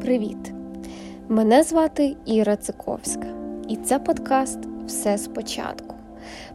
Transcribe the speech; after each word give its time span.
Привіт! 0.00 0.52
Мене 1.28 1.62
звати 1.62 2.16
Іра 2.26 2.56
Циковська, 2.56 3.26
і 3.68 3.76
це 3.76 3.98
подкаст 3.98 4.58
Все 4.86 5.18
спочатку 5.18 5.94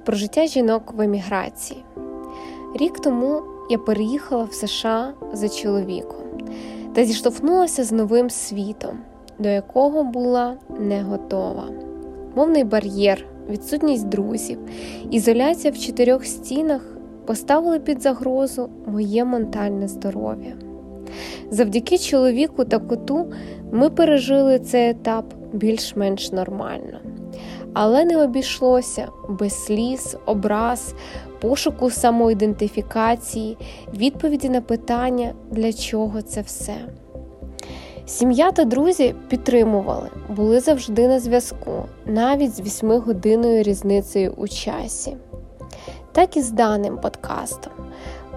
про 0.06 0.16
життя 0.16 0.46
жінок 0.46 0.94
в 0.98 1.02
еміграції. 1.02 1.84
Рік 2.76 3.00
тому 3.00 3.42
я 3.70 3.78
переїхала 3.78 4.44
в 4.44 4.54
США 4.54 5.14
за 5.34 5.50
чоловіком 5.50 6.22
та 6.94 7.06
зіштовхнулася 7.06 7.84
з 7.84 7.92
новим 7.92 8.30
світом, 8.30 8.98
до 9.40 9.50
якого 9.50 10.04
була 10.04 10.58
не 10.80 11.02
готова. 11.02 11.64
Мовний 12.36 12.64
бар'єр, 12.64 13.26
відсутність 13.50 14.08
друзів, 14.08 14.60
ізоляція 15.12 15.74
в 15.74 15.78
чотирьох 15.78 16.26
стінах 16.26 16.82
поставили 17.26 17.80
під 17.80 18.02
загрозу 18.02 18.70
моє 18.86 19.26
ментальне 19.26 19.88
здоров'я. 19.88 20.67
Завдяки 21.52 21.98
чоловіку 21.98 22.66
та 22.66 22.80
коту 22.80 23.32
ми 23.72 23.90
пережили 23.90 24.60
цей 24.60 24.90
етап 24.90 25.34
більш-менш 25.54 26.32
нормально, 26.32 27.00
але 27.74 28.06
не 28.06 28.24
обійшлося 28.24 29.08
без 29.30 29.66
сліз, 29.66 30.18
образ, 30.26 30.94
пошуку 31.42 31.90
самоідентифікації, 31.90 33.58
відповіді 33.94 34.50
на 34.50 34.62
питання, 34.62 35.34
для 35.52 35.74
чого 35.74 36.22
це 36.22 36.42
все. 36.42 36.76
Сім'я 38.06 38.52
та 38.52 38.64
друзі 38.64 39.16
підтримували, 39.30 40.10
були 40.30 40.60
завжди 40.60 41.08
на 41.08 41.20
зв'язку, 41.20 41.86
навіть 42.06 42.56
з 42.56 42.62
8-годинною 42.62 43.64
різницею 43.64 44.34
у 44.38 44.48
часі. 44.48 45.18
Так 46.12 46.38
і 46.38 46.42
з 46.42 46.52
даним 46.52 46.98
подкастом. 46.98 47.74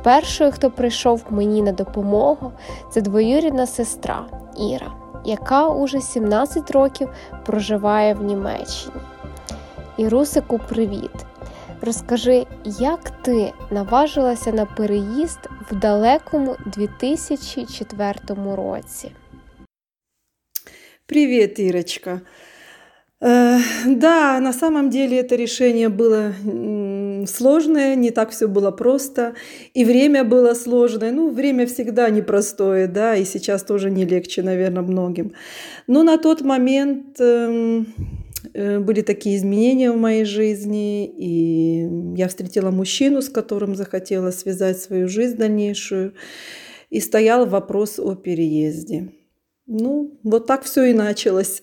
Першою, 0.04 0.52
хто 0.52 0.72
прийшов 0.72 1.24
мені 1.30 1.62
на 1.62 1.72
допомогу, 1.72 2.52
це 2.92 3.02
двоюрідна 3.02 3.68
сестра 3.68 4.26
Іра, 4.60 4.94
яка 5.26 5.70
уже 5.70 6.02
17 6.02 6.72
років 6.72 7.10
проживає 7.46 8.14
в 8.14 8.24
Німеччині. 8.24 8.96
Ірусику, 9.98 10.60
привіт! 10.70 11.12
Розкажи, 11.82 12.46
як 12.80 13.10
ти 13.10 13.54
наважилася 13.71 14.52
на 14.52 14.66
переїзд 14.66 15.40
в 15.71 15.76
далекому 15.76 16.55
2004 16.66 18.13
році? 18.55 19.12
Привет, 21.05 21.60
Ирочка. 21.60 22.21
Э, 23.21 23.60
да, 23.85 24.40
на 24.40 24.54
самом 24.54 24.90
деле 24.90 25.20
это 25.20 25.35
решение 25.35 25.90
было 25.90 26.34
сложное, 27.26 27.96
не 27.96 28.10
так 28.10 28.30
все 28.30 28.46
было 28.46 28.71
просто, 28.71 29.35
и 29.74 29.85
время 29.85 30.24
было 30.24 30.54
сложное. 30.54 31.13
Ну, 31.13 31.30
время 31.30 31.66
всегда 31.66 32.10
непростое, 32.10 32.87
да, 32.87 33.16
и 33.16 33.24
сейчас 33.24 33.62
тоже 33.62 33.90
не 33.90 34.04
легче, 34.04 34.43
наверное, 34.43 34.82
многим. 34.82 35.32
Но 35.87 36.02
на 36.02 36.18
тот 36.18 36.43
момент 36.43 37.21
эм, 37.21 37.87
э, 38.54 38.79
были 38.79 39.02
такие 39.02 39.37
изменения 39.37 39.90
в 39.90 39.96
моей 39.96 40.24
жизни, 40.24 41.07
и 41.07 41.88
я 42.16 42.29
встретила 42.29 42.71
мужчину, 42.71 43.23
с 43.23 43.29
которым 43.29 43.74
захотела 43.74 44.30
связать 44.30 44.80
свою 44.80 45.09
жизнь 45.09 45.37
дальнейшую, 45.37 46.12
и 46.90 47.01
стоял 47.01 47.46
вопрос 47.46 47.99
о 47.99 48.16
переезде. 48.16 49.09
Ну, 49.66 50.10
вот 50.23 50.46
так 50.46 50.65
все 50.65 50.90
і 50.90 50.95
началось. 50.95 51.62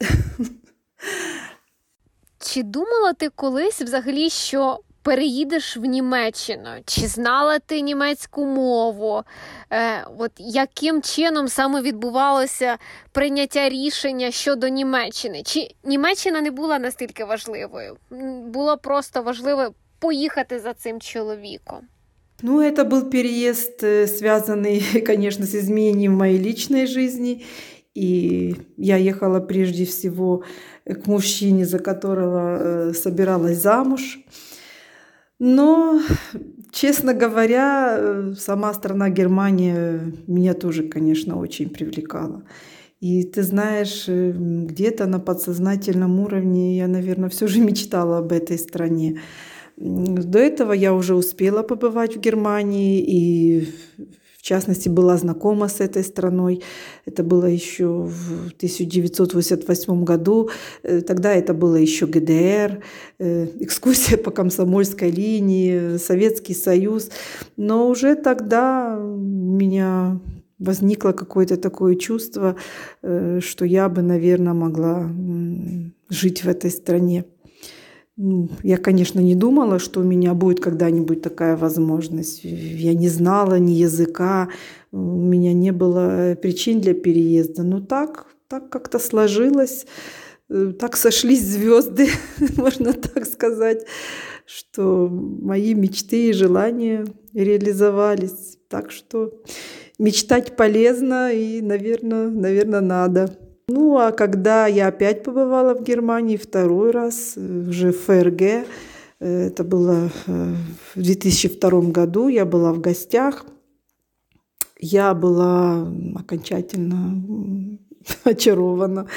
Чи 2.39 2.63
думала 2.63 3.13
ти 3.13 3.29
колись 3.29 3.81
взагалі, 3.81 4.29
що 4.29 4.79
переїдеш 5.06 5.76
в 5.76 5.84
Німеччину? 5.84 6.68
Чи 6.86 7.06
знала 7.06 7.58
ти 7.58 7.80
німецьку 7.80 8.44
мову? 8.46 9.22
Е, 9.70 10.06
От 10.18 10.32
яким 10.38 11.02
чином 11.02 11.48
саме 11.48 11.82
відбувалося 11.82 12.76
прийняття 13.12 13.68
рішення 13.68 14.30
щодо 14.30 14.68
Німеччини? 14.68 15.42
Чи 15.42 15.68
Німеччина 15.84 16.40
не 16.40 16.50
була 16.50 16.78
настільки 16.78 17.24
важливою? 17.24 17.96
Було 18.46 18.76
просто 18.76 19.22
важливо 19.22 19.74
поїхати 19.98 20.58
за 20.58 20.74
цим 20.74 21.00
чоловіком? 21.00 21.78
Ну, 22.44 22.60
это 22.60 22.84
был 22.84 23.08
переезд, 23.10 23.84
э, 23.84 24.06
связанный, 24.08 25.00
конечно, 25.06 25.46
с 25.46 25.54
изменением 25.54 26.12
моей 26.14 26.38
личной 26.38 26.86
жизни. 26.86 27.42
И 27.94 28.56
я 28.76 28.96
ехала 28.96 29.40
прежде 29.40 29.84
всего 29.84 30.42
к 30.84 31.06
мужчине, 31.06 31.66
за 31.66 31.78
которого 31.78 32.58
э, 32.58 32.94
собиралась 32.94 33.58
замуж. 33.58 34.18
Но, 35.39 36.01
честно 36.71 37.13
говоря, 37.13 37.97
э, 37.99 38.33
сама 38.37 38.73
страна 38.73 39.09
Германия 39.09 40.13
меня 40.27 40.53
тоже, 40.53 40.83
конечно, 40.83 41.39
очень 41.39 41.69
привлекала. 41.69 42.43
И 42.99 43.23
ты 43.23 43.43
знаешь, 43.43 44.05
э, 44.07 44.31
где-то 44.31 45.05
на 45.05 45.19
подсознательном 45.19 46.19
уровне 46.19 46.77
я, 46.77 46.87
наверное, 46.87 47.29
все 47.29 47.47
же 47.47 47.59
мечтала 47.61 48.17
об 48.17 48.31
этой 48.31 48.57
стране. 48.57 49.19
До 49.77 50.39
этого 50.39 50.73
я 50.73 50.93
уже 50.95 51.13
успела 51.13 51.61
побывать 51.61 52.15
в 52.17 52.19
Германии 52.19 52.99
и 52.99 53.69
частности, 54.47 54.89
была 54.89 55.17
знакома 55.17 55.67
с 55.67 55.81
этой 55.81 56.03
страной. 56.03 56.61
Это 57.05 57.23
было 57.23 57.45
еще 57.45 57.85
в 57.85 58.47
1988 58.57 60.03
году. 60.03 60.49
Э, 60.83 61.01
тогда 61.01 61.33
это 61.33 61.53
было 61.53 61.75
еще 61.75 62.05
ГДР, 62.05 62.81
э, 63.19 63.47
экскурсия 63.59 64.17
по 64.17 64.31
комсомольской 64.31 65.11
линии, 65.11 65.97
Советский 65.97 66.55
Союз. 66.55 67.09
Но 67.57 67.89
уже 67.89 68.15
тогда 68.15 68.97
у 68.97 69.55
меня 69.57 70.19
возникло 70.59 71.11
какое-то 71.11 71.57
такое 71.57 71.95
чувство, 71.95 72.55
э, 73.03 73.39
что 73.41 73.65
я 73.65 73.89
бы, 73.89 74.01
наверное, 74.01 74.53
могла 74.53 75.09
жить 76.09 76.43
в 76.43 76.47
этой 76.47 76.71
стране. 76.71 77.25
Ну, 78.19 78.49
я, 78.63 78.77
конечно, 78.77 79.19
не 79.19 79.35
думала, 79.35 79.77
что 79.77 79.99
у 79.99 80.03
меня 80.03 80.33
будет 80.33 80.59
когда-нибудь 80.59 81.21
такая 81.21 81.55
возможность. 81.55 82.43
Я 82.43 82.95
не 82.95 83.09
знала 83.09 83.59
ни 83.59 83.73
языка, 83.73 84.49
у 84.91 84.97
меня 84.97 85.53
не 85.53 85.71
было 85.71 86.35
причин 86.41 86.81
для 86.81 86.95
переезда. 86.95 87.61
Но 87.61 87.79
так, 87.79 88.25
так 88.47 88.69
как-то 88.69 88.97
сложилось, 88.97 89.85
э, 90.49 90.73
так 90.79 90.97
сошлись 90.97 91.43
звезды, 91.43 92.07
можно 92.57 92.93
так 92.93 93.25
сказать, 93.27 93.85
что 94.47 95.07
мои 95.09 95.75
мечты 95.75 96.29
и 96.29 96.33
желания 96.33 97.05
реализовались. 97.33 98.57
Так 98.67 98.89
что 98.89 99.31
мечтать 99.99 100.55
полезно 100.55 101.31
и, 101.31 101.61
наверное, 101.61 102.29
наверное, 102.29 102.81
надо. 102.81 103.46
Ну, 103.69 103.97
а 103.97 104.13
когда 104.13 104.65
я 104.67 104.87
опять 104.87 105.23
побывала 105.23 105.75
в 105.75 105.83
Германии 105.83 106.37
второй 106.37 106.91
раз, 106.91 107.33
э, 107.35 107.69
уже 107.69 107.91
в 107.91 107.99
ФРГ, 107.99 108.41
э, 108.41 108.65
это 109.19 109.65
было 109.65 110.09
э, 110.27 110.53
в 110.95 111.01
2002 111.01 111.91
году, 111.91 112.29
я 112.29 112.45
была 112.45 112.71
в 112.71 112.79
гостях, 112.79 113.45
я 114.79 115.13
была 115.13 115.85
окончательно 116.15 117.77
очарована 118.23 119.07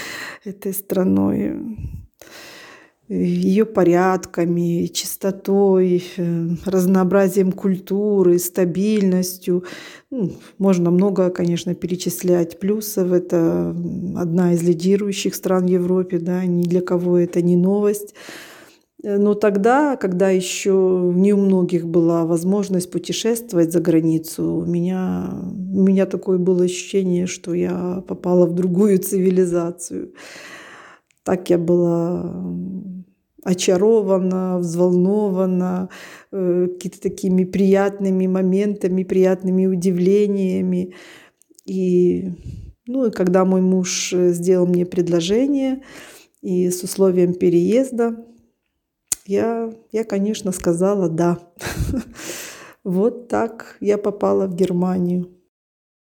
этой 0.45 0.73
страной 0.73 1.77
ее 3.11 3.65
порядками, 3.65 4.87
чистотой, 4.87 6.05
э, 6.17 6.49
разнообразием 6.65 7.51
культуры, 7.51 8.39
стабильностью. 8.39 9.65
Ну, 10.11 10.33
можно 10.59 10.91
много, 10.93 11.31
конечно, 11.31 11.75
перечислять 11.75 12.61
плюсов. 12.61 13.13
Это 13.13 13.75
одна 14.17 14.53
из 14.53 14.63
лидирующих 14.63 15.35
стран 15.35 15.67
в 15.67 15.71
Европе, 15.71 16.19
да, 16.19 16.45
ни 16.47 16.63
для 16.63 16.81
кого 16.83 17.19
это 17.19 17.43
не 17.43 17.57
новость. 17.57 18.15
Но 19.03 19.35
тогда, 19.35 19.97
когда 19.97 20.31
еще 20.31 21.11
не 21.15 21.33
у 21.33 21.39
многих 21.39 21.87
была 21.87 22.27
возможность 22.27 22.93
путешествовать 22.93 23.73
за 23.73 23.81
границу, 23.81 24.57
у 24.57 24.67
меня, 24.67 25.31
у 25.75 25.81
меня 25.81 26.07
такое 26.07 26.39
было 26.39 26.65
ощущение, 26.65 27.27
что 27.27 27.55
я 27.55 28.05
попала 28.07 28.47
в 28.47 28.55
другую 28.55 28.99
цивилизацию. 28.99 30.13
Так 31.25 31.51
я 31.51 31.59
была 31.59 32.45
очарована, 33.44 34.58
взволнована 34.58 35.90
э, 36.32 36.68
какими-то 36.68 37.02
такими 37.02 37.44
приятными 37.44 38.28
моментами, 38.28 39.04
приятными 39.04 39.68
удивлениями. 39.68 40.96
И, 41.66 42.32
ну, 42.88 43.06
и 43.06 43.12
когда 43.12 43.46
мой 43.46 43.62
муж 43.62 44.14
э, 44.14 44.32
сделал 44.32 44.66
мне 44.68 44.86
предложение 44.86 45.84
и 46.42 46.70
с 46.72 46.84
условием 46.84 47.34
переезда, 47.34 48.16
я, 49.28 49.72
я 49.92 50.04
конечно, 50.04 50.52
сказала 50.52 51.10
«да». 51.10 51.40
Вот 52.84 53.28
так 53.30 53.78
я 53.82 53.98
попала 53.98 54.46
в 54.46 54.56
Германию. 54.56 55.26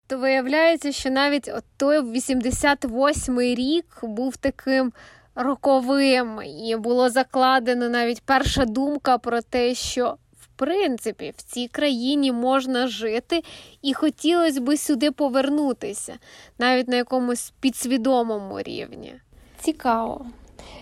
То 0.06 0.18
виявляється, 0.18 0.92
що 0.92 1.10
навіть 1.10 1.50
от 1.56 1.64
той 1.76 2.00
88-й 2.00 3.54
рік 3.54 3.84
був 4.02 4.36
таким 4.36 4.92
роковим, 5.35 6.39
і 6.59 6.75
було 6.75 7.09
закладено 7.09 7.89
навіть 7.89 8.21
перша 8.21 8.65
думка 8.65 9.17
про 9.17 9.41
те, 9.41 9.75
що 9.75 10.15
в 10.39 10.47
принципі 10.57 11.33
в 11.37 11.41
цій 11.41 11.67
країні 11.67 12.31
можна 12.31 12.87
жити, 12.87 13.43
і 13.81 13.93
хотілося 13.93 14.61
б 14.61 14.77
сюди 14.77 15.11
повернутися, 15.11 16.13
навіть 16.59 16.87
на 16.87 16.95
якомусь 16.95 17.53
підсвідомому 17.59 18.61
рівні. 18.61 19.13
Цікаво, 19.59 20.25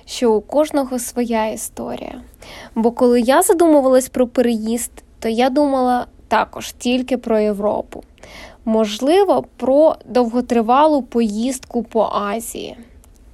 що 0.05 0.33
у 0.33 0.41
кожного 0.41 0.99
своя 0.99 1.45
історія. 1.45 2.21
Бо 2.75 2.91
коли 2.91 3.21
я 3.21 3.41
задумувалась 3.41 4.09
про 4.09 4.27
переїзд, 4.27 4.91
то 5.19 5.29
я 5.29 5.49
думала 5.49 6.07
також 6.27 6.71
тільки 6.71 7.17
про 7.17 7.39
Європу. 7.39 8.03
Можливо, 8.65 9.45
про 9.57 9.95
довготривалу 10.05 11.01
поїздку 11.01 11.83
по 11.83 12.03
Азії, 12.03 12.77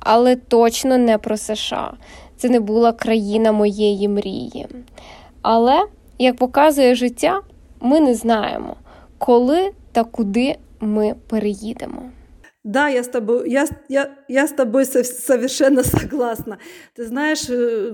але 0.01 0.37
точно 0.37 0.99
не 0.99 1.19
про 1.19 1.37
США. 1.37 1.95
Це 2.37 2.49
не 2.49 2.61
була 2.61 2.93
країна 2.93 3.53
моєї 3.53 4.09
мрії. 4.09 4.67
Але, 5.43 5.87
як 6.19 6.37
показує 6.37 6.95
життя, 6.95 7.41
ми 7.81 8.01
не 8.01 8.15
знаємо, 8.15 8.77
коли 9.19 9.71
та 9.93 10.05
куди 10.05 10.57
мы 10.81 11.15
переедем. 11.29 12.13
Да, 12.65 12.89
я 12.89 13.01
с 13.01 13.09
тобой, 13.09 13.51
я, 13.51 13.67
я, 13.89 14.11
я 14.29 14.45
с 14.45 14.53
тобой 14.53 14.87
совершенно 14.87 15.85
согласна. 15.85 16.59
Ты 16.97 17.05
знаешь, 17.05 17.51
э, 17.51 17.91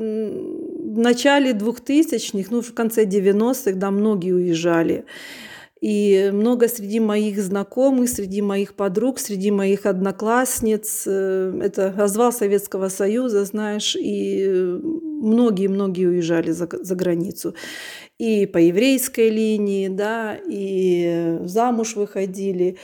в 0.94 0.98
начале 0.98 1.52
2000-х, 1.52 2.48
ну, 2.52 2.60
в 2.60 2.72
конце 2.72 3.04
90-х, 3.04 3.72
да, 3.72 3.90
многие 3.90 4.32
уезжали. 4.32 5.04
И 5.85 6.31
много 6.33 6.67
среди 6.67 6.99
моих 6.99 7.39
знакомых, 7.39 8.09
среди 8.09 8.41
моих 8.41 8.73
подруг, 8.73 9.19
среди 9.19 9.51
моих 9.51 9.85
одноклассниц, 9.85 11.03
э, 11.05 11.59
это 11.61 11.93
развал 11.95 12.31
Советского 12.31 12.89
Союза, 12.89 13.45
знаешь, 13.45 13.95
и 13.95 14.47
многие-многие 14.81 16.07
уезжали 16.07 16.49
за, 16.49 16.67
за 16.71 16.95
границу. 16.95 17.53
И 18.17 18.47
по 18.47 18.57
еврейской 18.57 19.29
линии, 19.29 19.87
да, 19.89 20.39
и 20.49 21.37
замуж 21.43 21.95
выходили. 21.95 22.77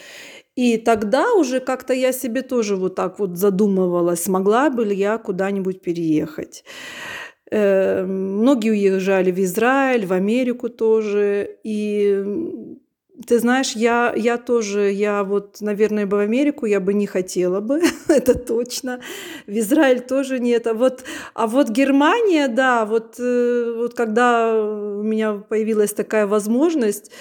И 0.55 0.77
тогда 0.77 1.33
уже 1.33 1.59
как-то 1.59 1.93
я 1.93 2.11
себе 2.11 2.43
тоже 2.43 2.75
вот 2.75 2.93
так 2.93 3.17
вот 3.17 3.35
задумывалась, 3.35 4.21
смогла 4.21 4.69
бы 4.69 4.85
ли 4.85 4.95
я 4.95 5.17
куда-нибудь 5.17 5.81
переехать. 5.81 6.63
Э, 7.49 8.05
многие 8.05 8.69
уезжали 8.69 9.31
в 9.31 9.39
Израиль, 9.39 10.05
в 10.05 10.13
Америку 10.13 10.69
тоже. 10.69 11.57
И 11.63 12.23
ты 13.27 13.39
знаешь, 13.39 13.73
я, 13.73 14.13
я 14.15 14.37
тоже, 14.37 14.91
я 14.91 15.23
вот, 15.23 15.61
наверное, 15.61 16.05
бы 16.05 16.17
в 16.17 16.19
Америку 16.19 16.65
я 16.65 16.79
бы 16.79 16.93
не 16.93 17.07
хотела 17.07 17.59
бы, 17.59 17.81
это 18.07 18.37
точно. 18.37 18.99
В 19.47 19.51
Израиль 19.51 20.01
тоже 20.01 20.39
нет. 20.39 20.67
А 20.67 20.73
вот, 20.73 21.03
а 21.33 21.47
вот 21.47 21.69
Германия, 21.69 22.47
да, 22.47 22.85
вот, 22.85 23.15
э, 23.19 23.73
вот 23.77 23.93
когда 23.93 24.53
у 24.53 25.03
меня 25.03 25.33
появилась 25.33 25.93
такая 25.93 26.27
возможность, 26.27 27.11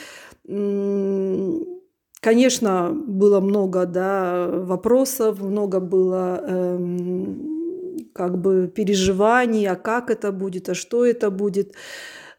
конечно, 2.20 2.91
было 2.93 3.41
много 3.41 3.87
да, 3.87 4.49
вопросов, 4.49 5.41
много 5.41 5.81
было 5.81 6.43
эм, 6.47 8.08
как 8.12 8.38
бы 8.38 8.70
переживаний, 8.75 9.67
а 9.69 9.76
как 9.76 10.11
это 10.11 10.32
будет, 10.32 10.69
а 10.69 10.75
что 10.75 11.05
это 11.05 11.31
будет 11.31 11.75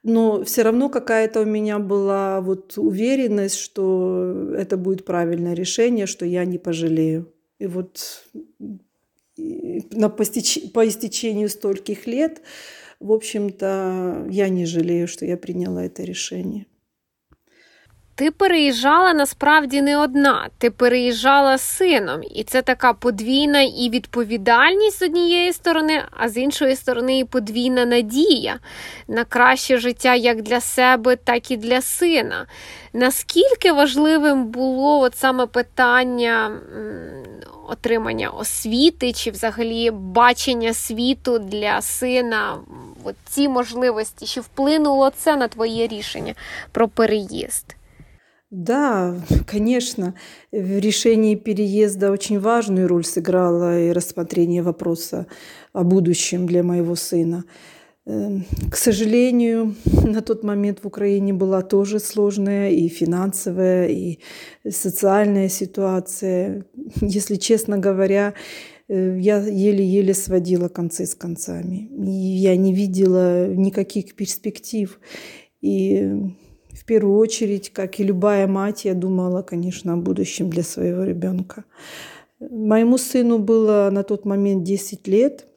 но 0.04 0.44
все 0.44 0.64
равно 0.64 0.90
какая-то 0.90 1.42
у 1.42 1.46
меня 1.46 1.78
была 1.80 2.42
вот 2.42 2.78
уверенность, 2.78 3.58
что 3.58 4.54
это 4.58 4.78
будет 4.78 5.06
правильное 5.06 5.54
решение, 5.54 6.08
что 6.08 6.26
я 6.26 6.44
не 6.46 6.58
пожалею. 6.58 7.32
И 7.60 7.68
вот 7.68 8.26
на, 9.38 10.10
по, 10.10 10.24
по 10.74 10.88
истечению 10.88 11.50
стольких 11.50 12.08
лет, 12.08 12.42
в 13.00 13.12
общем-то, 13.12 14.28
я 14.30 14.50
не 14.50 14.66
жалею, 14.66 15.08
что 15.08 15.26
я 15.26 15.38
приняла 15.38 15.86
это 15.86 16.04
решение. 16.04 16.66
Ти 18.22 18.32
переїжджала 18.32 19.14
насправді 19.14 19.82
не 19.82 19.98
одна, 19.98 20.50
ти 20.58 20.72
переїжджала 20.72 21.58
з 21.58 21.62
сином, 21.62 22.22
і 22.36 22.44
це 22.44 22.62
така 22.62 22.94
подвійна 22.94 23.62
і 23.62 23.90
відповідальність 23.90 25.00
з 25.00 25.02
однієї 25.02 25.54
сторони, 25.54 26.02
а 26.12 26.30
з 26.30 26.38
іншої 26.38 26.76
сторони, 26.76 27.20
і 27.20 27.26
подвійна 27.26 27.86
надія 27.86 28.60
на 29.08 29.24
краще 29.24 29.78
життя 29.78 30.16
як 30.16 30.42
для 30.42 30.62
себе, 30.62 31.16
так 31.16 31.52
і 31.52 31.58
для 31.58 31.82
сина. 31.82 32.46
Наскільки 32.94 33.72
важливим 33.72 34.46
було 34.46 35.00
от 35.00 35.16
саме 35.16 35.46
питання 35.46 36.52
отримання 37.68 38.30
освіти 38.30 39.14
чи 39.14 39.32
взагалі 39.32 39.92
бачення 39.92 40.74
світу 40.74 41.40
для 41.40 41.82
сина? 41.82 42.58
От 43.04 43.16
ці 43.26 43.50
можливості, 43.50 44.26
чи 44.26 44.42
вплинуло 44.42 45.10
це 45.10 45.36
на 45.36 45.48
твоє 45.48 45.88
рішення 45.88 46.34
про 46.72 46.88
переїзд? 46.88 47.76
Да, 48.52 49.16
конечно, 49.48 50.14
в 50.52 50.80
решении 50.80 51.36
переезда 51.36 52.12
очень 52.12 52.40
важную 52.40 52.88
роль 52.88 53.06
сыграло 53.06 53.88
и 53.88 53.92
рассмотрение 53.92 54.62
вопроса 54.62 55.26
о 55.74 55.84
будущем 55.84 56.46
для 56.46 56.62
моего 56.62 56.96
сына. 56.96 57.46
Эм, 58.06 58.46
к 58.70 58.76
сожалению, 58.76 59.76
на 60.04 60.22
тот 60.22 60.44
момент 60.44 60.80
в 60.84 60.88
Украине 60.88 61.34
была 61.34 61.62
тоже 61.62 62.00
сложная 62.00 62.72
и 62.72 62.90
финансовая, 62.90 63.88
и 63.88 64.20
социальная 64.70 65.48
ситуация. 65.48 66.66
Если 67.02 67.36
честно 67.36 67.78
говоря, 67.78 68.34
э, 68.90 69.18
я 69.18 69.38
еле-еле 69.38 70.14
сводила 70.14 70.68
концы 70.68 71.06
с 71.06 71.16
концами. 71.16 71.90
И 72.06 72.12
я 72.12 72.58
не 72.58 72.74
видела 72.74 73.48
никаких 73.48 74.14
перспектив. 74.16 75.00
И 75.62 76.34
первую 76.92 77.20
очередь, 77.20 77.70
как 77.70 78.02
и 78.02 78.04
любая 78.04 78.48
мать, 78.48 78.84
я 78.84 78.94
думала, 78.94 79.44
конечно, 79.44 79.94
о 79.94 79.96
будущем 79.96 80.50
для 80.50 80.62
своего 80.62 81.06
ребенка. 81.06 81.64
Моему 82.42 82.98
сыну 82.98 83.40
было 83.40 83.90
на 83.94 84.04
тот 84.04 84.26
момент 84.26 84.64
10 84.64 85.08
лет– 85.08 85.46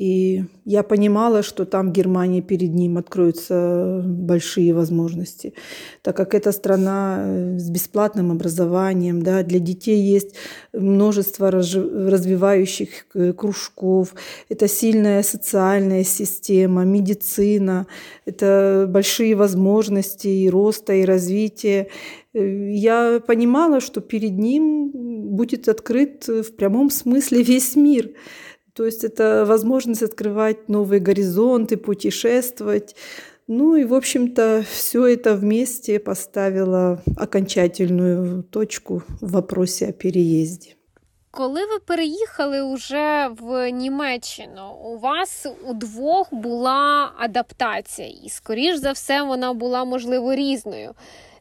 и 0.00 0.44
я 0.64 0.82
понимала, 0.82 1.42
что 1.42 1.66
там 1.66 1.90
в 1.90 1.92
Германии 1.92 2.40
перед 2.40 2.72
ним 2.72 2.96
откроются 2.96 4.02
большие 4.02 4.72
возможности, 4.72 5.52
так 6.00 6.16
как 6.16 6.34
это 6.34 6.52
страна 6.52 7.18
э, 7.18 7.58
с 7.58 7.68
бесплатным 7.68 8.30
образованием, 8.32 9.22
да, 9.22 9.42
для 9.42 9.58
детей 9.58 10.00
есть 10.00 10.36
множество 10.72 11.50
развивающих 11.50 12.88
э, 13.14 13.34
кружков, 13.34 14.14
это 14.48 14.68
сильная 14.68 15.22
социальная 15.22 16.04
система, 16.04 16.86
медицина, 16.86 17.86
это 18.24 18.86
большие 18.88 19.34
возможности 19.34 20.28
и 20.28 20.48
роста, 20.48 20.94
и 20.94 21.04
развития. 21.04 21.88
Э, 22.32 22.70
я 22.72 23.20
понимала, 23.26 23.80
что 23.80 24.00
перед 24.00 24.38
ним 24.38 24.92
будет 25.36 25.68
открыт 25.68 26.26
в 26.26 26.56
прямом 26.56 26.88
смысле 26.88 27.42
весь 27.42 27.76
мир– 27.76 28.12
то 28.79 28.85
есть 28.85 29.03
это 29.03 29.45
возможность 29.45 30.03
открывать 30.03 30.69
новые 30.69 30.99
горизонты, 30.99 31.77
путешествовать. 31.77 32.95
Ну 33.47 33.75
и, 33.75 33.85
в 33.85 33.93
общем-то, 33.93 34.65
все 34.71 35.05
это 35.05 35.35
вместе 35.35 35.99
поставило 35.99 37.01
окончательную 37.17 38.43
точку 38.43 39.03
в 39.21 39.31
вопросе 39.31 39.87
о 39.89 39.93
переезде. 39.93 40.75
Коли 41.31 41.61
ви 41.61 41.79
переїхали 41.85 42.61
уже 42.61 43.29
в 43.39 43.71
Німеччину, 43.71 44.73
у 44.83 44.97
вас 44.97 45.47
у 45.67 45.73
двох 45.73 46.33
була 46.33 47.11
адаптація, 47.17 48.07
і, 48.07 48.29
скоріш 48.29 48.77
за 48.77 48.91
все, 48.91 49.23
вона 49.23 49.53
була 49.53 49.85
можливо 49.85 50.35
різною 50.35 50.93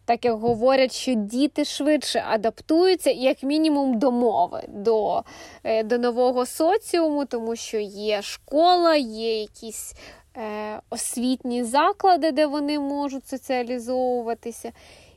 так 0.10 0.26
як 0.26 0.40
говорять, 0.40 0.94
що 0.94 1.14
діти 1.14 1.66
швидше 1.66 2.24
адаптуються, 2.28 3.12
як 3.12 3.44
мінімум, 3.44 4.00
до 4.00 4.12
мови, 4.12 4.64
до, 4.68 5.24
е, 5.64 5.84
до 5.84 5.98
нового 5.98 6.46
соціуму, 6.46 7.26
тому 7.26 7.56
що 7.56 7.78
є 7.80 8.22
школа, 8.22 8.96
є 8.96 9.40
якісь. 9.40 9.94
Е, 10.38 10.82
освітні 10.90 11.64
заклади, 11.64 12.32
де 12.32 12.46
вони 12.46 12.80
можуть 12.80 13.28
соціалізовуватися. 13.28 14.72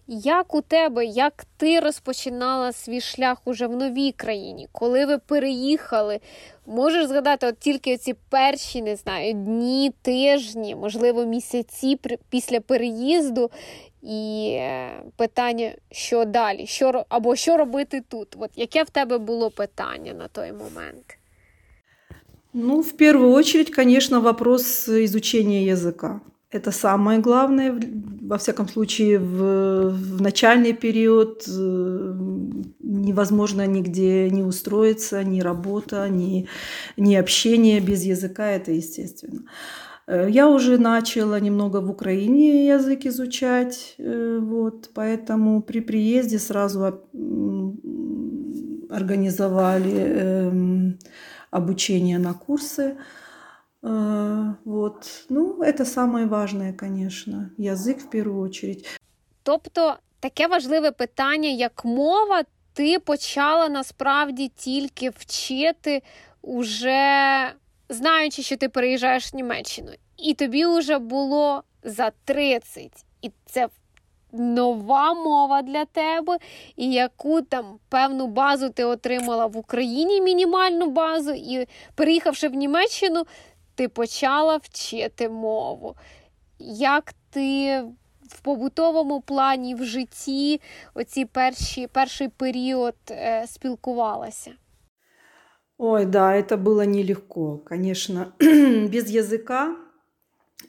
Як 0.06 0.54
у 0.54 0.60
тебе, 0.60 1.04
як 1.04 1.44
ти 1.56 1.80
розпочинала 1.80 2.72
свій 2.72 3.00
шлях 3.00 3.38
уже 3.44 3.66
в 3.66 3.76
новій 3.76 4.12
країні, 4.12 4.68
коли 4.72 5.06
ви 5.06 5.18
переїхали? 5.18 6.20
Можеш 6.66 7.06
згадати 7.06 7.46
от 7.46 7.58
тільки 7.58 7.96
ці 7.96 8.14
перші, 8.28 8.82
не 8.82 8.96
знаю, 8.96 9.32
дні, 9.32 9.92
тижні, 10.02 10.74
можливо, 10.74 11.24
місяці 11.24 11.98
після 12.30 12.60
переїзду, 12.60 13.50
і 14.02 14.52
е, 14.58 15.02
питання, 15.16 15.72
що 15.90 16.24
далі, 16.24 16.66
що 16.66 17.04
або 17.08 17.36
що 17.36 17.56
робити 17.56 18.02
тут? 18.08 18.28
От 18.38 18.50
яке 18.56 18.82
в 18.82 18.90
тебе 18.90 19.18
було 19.18 19.50
питання 19.50 20.12
на 20.12 20.28
той 20.28 20.52
момент? 20.52 21.18
Ну, 22.54 22.80
в 22.80 22.92
первую 22.92 23.32
очередь, 23.32 23.74
конечно, 23.74 24.20
вопрос 24.20 24.88
изучения 24.88 25.64
языка. 25.64 26.20
Это 26.50 26.70
самое 26.70 27.18
главное, 27.18 27.80
во 28.20 28.36
всяком 28.36 28.68
случае, 28.68 29.18
в, 29.18 29.88
в 29.90 30.20
начальный 30.20 30.74
период 30.74 31.44
э, 31.48 32.14
невозможно 32.80 33.66
нигде 33.66 34.28
не 34.30 34.42
устроиться, 34.42 35.24
ни 35.24 35.40
работа, 35.40 36.06
ни, 36.10 36.46
ни 36.98 37.14
общение 37.14 37.80
без 37.80 38.04
языка, 38.04 38.50
это 38.50 38.70
естественно. 38.70 39.40
Э, 40.06 40.28
я 40.30 40.48
уже 40.48 40.78
начала 40.78 41.40
немного 41.40 41.80
в 41.80 41.90
Украине 41.90 42.66
язык 42.66 43.06
изучать, 43.06 43.94
э, 43.98 44.38
вот, 44.40 44.90
поэтому 44.94 45.62
при 45.62 45.80
приезде 45.80 46.38
сразу 46.38 46.84
организовали 48.90 49.92
эм, 49.92 50.98
обучение 51.50 52.18
на 52.18 52.34
курсы. 52.34 52.96
Э, 53.82 54.54
вот. 54.64 55.06
Ну, 55.28 55.62
это 55.62 55.84
самое 55.84 56.26
важное, 56.26 56.72
конечно. 56.72 57.50
Язик 57.56 58.02
в 58.02 58.10
первую 58.10 58.40
очередь. 58.42 58.86
Тобто 59.42 59.96
таке 60.20 60.46
важливе 60.46 60.90
питання, 60.90 61.48
як 61.48 61.84
мова, 61.84 62.42
ти 62.72 62.98
почала 62.98 63.68
насправді 63.68 64.50
тільки 64.56 65.10
вчити, 65.10 66.02
уже 66.42 67.52
знаючи, 67.88 68.42
що 68.42 68.56
ти 68.56 68.68
переїжджаєш 68.68 69.32
в 69.32 69.36
Німеччину, 69.36 69.90
і 70.16 70.34
тобі 70.34 70.66
вже 70.66 70.98
було 70.98 71.62
за 71.82 72.10
30. 72.24 73.04
І 73.22 73.30
це 73.46 73.68
нова 74.32 75.14
мова 75.14 75.62
для 75.62 75.84
тебе, 75.84 76.38
і 76.76 76.92
яку 76.92 77.42
там 77.42 77.78
певну 77.88 78.26
базу 78.26 78.70
ти 78.70 78.84
отримала 78.84 79.46
в 79.46 79.56
Україні, 79.56 80.20
мінімальну 80.20 80.90
базу, 80.90 81.32
і 81.32 81.66
переїхавши 81.94 82.48
в 82.48 82.54
Німеччину, 82.54 83.24
ти 83.74 83.88
почала 83.88 84.56
вчити 84.56 85.28
мову. 85.28 85.96
Як 86.78 87.14
ти 87.30 87.80
в 88.28 88.40
побутовому 88.40 89.20
плані, 89.20 89.74
в 89.74 89.84
житті, 89.84 90.60
оці 90.94 91.24
перші, 91.24 91.86
перший 91.86 92.28
період 92.28 92.94
е, 93.10 93.46
спілкувалася? 93.46 94.50
Ой, 95.84 96.06
да, 96.06 96.32
это 96.36 96.56
было 96.56 96.82
нелегко, 96.86 97.56
конечно. 97.56 98.34
Без 98.38 99.08
языка 99.08 99.76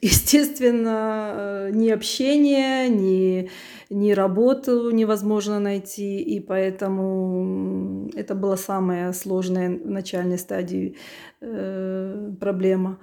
Естественно, 0.02 1.32
э, 1.36 1.70
ни 1.72 1.88
общение, 1.88 2.88
ни, 2.88 3.48
ни 3.90 4.10
работу 4.12 4.90
невозможно 4.90 5.60
найти, 5.60 6.20
и 6.20 6.40
поэтому 6.40 8.10
это 8.14 8.34
была 8.34 8.56
самая 8.56 9.12
сложная 9.12 9.70
в 9.70 9.88
начальной 9.88 10.36
стадии 10.36 10.96
э, 11.40 12.32
проблема. 12.40 12.98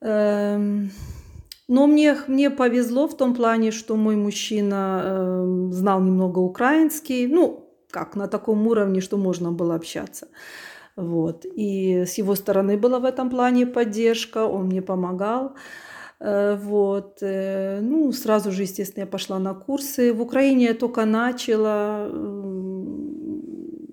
Э, 0.00 0.58
но 1.68 1.86
мне, 1.86 2.16
мне 2.26 2.50
повезло 2.50 3.06
в 3.06 3.16
том 3.16 3.34
плане, 3.34 3.70
что 3.70 3.96
мой 3.96 4.16
мужчина 4.16 5.02
э, 5.04 5.68
знал 5.72 6.00
немного 6.00 6.38
украинский, 6.38 7.26
ну, 7.26 7.68
как 7.90 8.16
на 8.16 8.28
таком 8.28 8.66
уровне, 8.66 9.02
что 9.02 9.18
можно 9.18 9.52
было 9.52 9.74
общаться. 9.74 10.26
Вот. 10.98 11.46
И 11.54 12.04
с 12.06 12.18
его 12.18 12.34
стороны 12.34 12.76
была 12.76 12.98
в 12.98 13.04
этом 13.04 13.30
плане 13.30 13.66
поддержка, 13.66 14.46
он 14.46 14.66
мне 14.66 14.82
помогал. 14.82 15.54
Э, 16.18 16.56
вот. 16.60 17.18
Э, 17.20 17.78
ну, 17.80 18.10
сразу 18.10 18.50
же, 18.50 18.62
естественно, 18.62 19.04
я 19.04 19.06
пошла 19.06 19.38
на 19.38 19.54
курсы. 19.54 20.12
В 20.12 20.20
Украине 20.20 20.64
я 20.64 20.74
только 20.74 21.04
начала, 21.04 22.10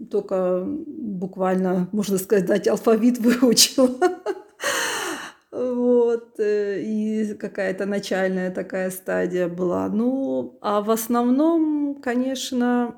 только 0.09 0.63
буквально, 0.65 1.89
можно 1.91 2.17
сказать, 2.17 2.67
алфавит 2.67 3.19
выучила. 3.19 3.99
Вот, 5.51 6.39
э, 6.39 6.81
и 6.81 7.35
какая-то 7.35 7.85
начальная 7.85 8.49
такая 8.49 8.89
стадия 8.89 9.47
была. 9.47 9.87
Ну, 9.89 10.57
а 10.61 10.81
в 10.81 10.89
основном, 10.89 12.01
конечно, 12.01 12.95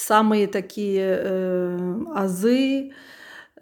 самые 0.00 0.46
такие 0.46 1.18
э, 1.20 2.04
азы, 2.14 2.92